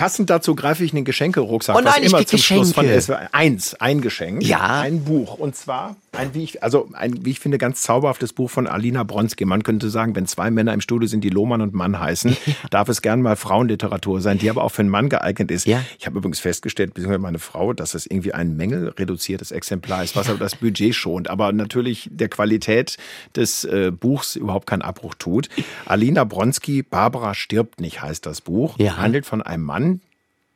[0.00, 2.64] Passend dazu greife ich einen Geschenkerucksack, oh nein, was immer zum Geschenke.
[2.64, 3.10] Schluss von ist.
[3.32, 4.42] Eins, ein Geschenk.
[4.42, 4.80] Ja.
[4.80, 5.34] Ein Buch.
[5.34, 9.04] Und zwar ein, wie ich, also ein, wie ich finde, ganz zauberhaftes Buch von Alina
[9.04, 9.44] Bronski.
[9.44, 12.36] Man könnte sagen, wenn zwei Männer im Studio sind, die Lohmann und Mann heißen,
[12.70, 15.66] darf es gern mal Frauenliteratur sein, die aber auch für einen Mann geeignet ist.
[15.66, 15.84] Ja.
[15.98, 20.28] Ich habe übrigens festgestellt, beziehungsweise meine Frau, dass es irgendwie ein mängelreduziertes Exemplar ist, was
[20.28, 22.96] aber das Budget schont, aber natürlich der Qualität
[23.36, 25.48] des äh, Buchs überhaupt keinen Abbruch tut.
[25.86, 28.76] Alina Bronski, Barbara stirbt nicht, heißt das Buch.
[28.78, 28.96] Ja.
[28.96, 30.00] Handelt von einem Mann,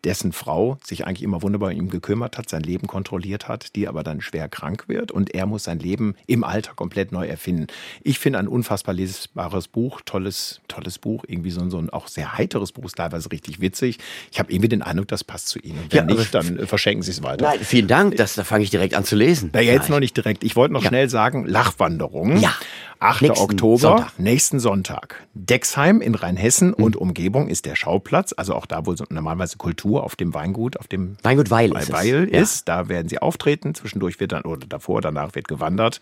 [0.04, 3.88] dessen Frau sich eigentlich immer wunderbar um ihn gekümmert hat, sein Leben kontrolliert hat, die
[3.88, 7.66] aber dann schwer krank wird und er muss sein Leben im Alter komplett neu erfinden.
[8.02, 12.08] Ich finde ein unfassbar lesbares Buch, tolles, tolles Buch, irgendwie so ein, so ein auch
[12.08, 13.98] sehr heiteres Buch, teilweise richtig witzig.
[14.30, 15.78] Ich habe irgendwie den Eindruck, das passt zu Ihnen.
[15.90, 17.44] wenn ja, nicht, dann verschenken Sie es weiter.
[17.46, 19.50] Nein, vielen Dank, das, da fange ich direkt an zu lesen.
[19.52, 20.44] Na, ja, jetzt noch nicht direkt.
[20.44, 20.88] Ich wollte noch ja.
[20.88, 22.36] schnell sagen, Lachwanderung.
[22.38, 22.54] Ja.
[23.04, 23.22] 8.
[23.22, 24.18] Nächsten Oktober, Sonntag.
[24.18, 25.26] nächsten Sonntag.
[25.34, 26.84] Dexheim in Rheinhessen mhm.
[26.84, 28.32] und Umgebung ist der Schauplatz.
[28.34, 31.92] Also auch da, wo normalerweise Kultur auf dem Weingut, auf dem Weingut Weil ist.
[31.92, 32.68] Weil ist.
[32.68, 33.74] Da werden sie auftreten.
[33.74, 36.00] Zwischendurch wird dann, oder davor, danach wird gewandert.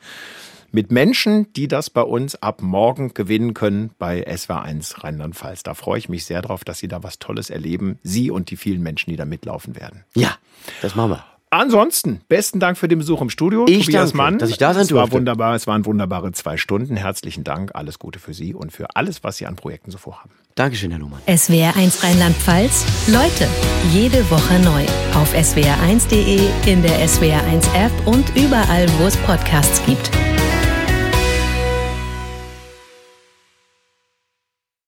[0.74, 5.62] Mit Menschen, die das bei uns ab morgen gewinnen können bei SW1 Rheinland-Pfalz.
[5.64, 7.98] Da freue ich mich sehr drauf, dass Sie da was Tolles erleben.
[8.02, 10.04] Sie und die vielen Menschen, die da mitlaufen werden.
[10.14, 10.36] Ja,
[10.80, 11.31] das machen wir.
[11.52, 13.66] Ansonsten, besten Dank für den Besuch im Studio.
[13.68, 14.38] Ich Tobias danke, Mann.
[14.38, 14.94] dass ich da sein durfte.
[14.94, 16.96] Es war wunderbar, es waren wunderbare zwei Stunden.
[16.96, 20.30] Herzlichen Dank, alles Gute für Sie und für alles, was Sie an Projekten so vorhaben.
[20.54, 21.20] Dankeschön, Herr Luhmann.
[21.26, 23.46] SWR1 Rheinland-Pfalz, Leute,
[23.92, 24.82] jede Woche neu.
[25.14, 30.10] Auf swr1.de, in der SWR1-App und überall, wo es Podcasts gibt.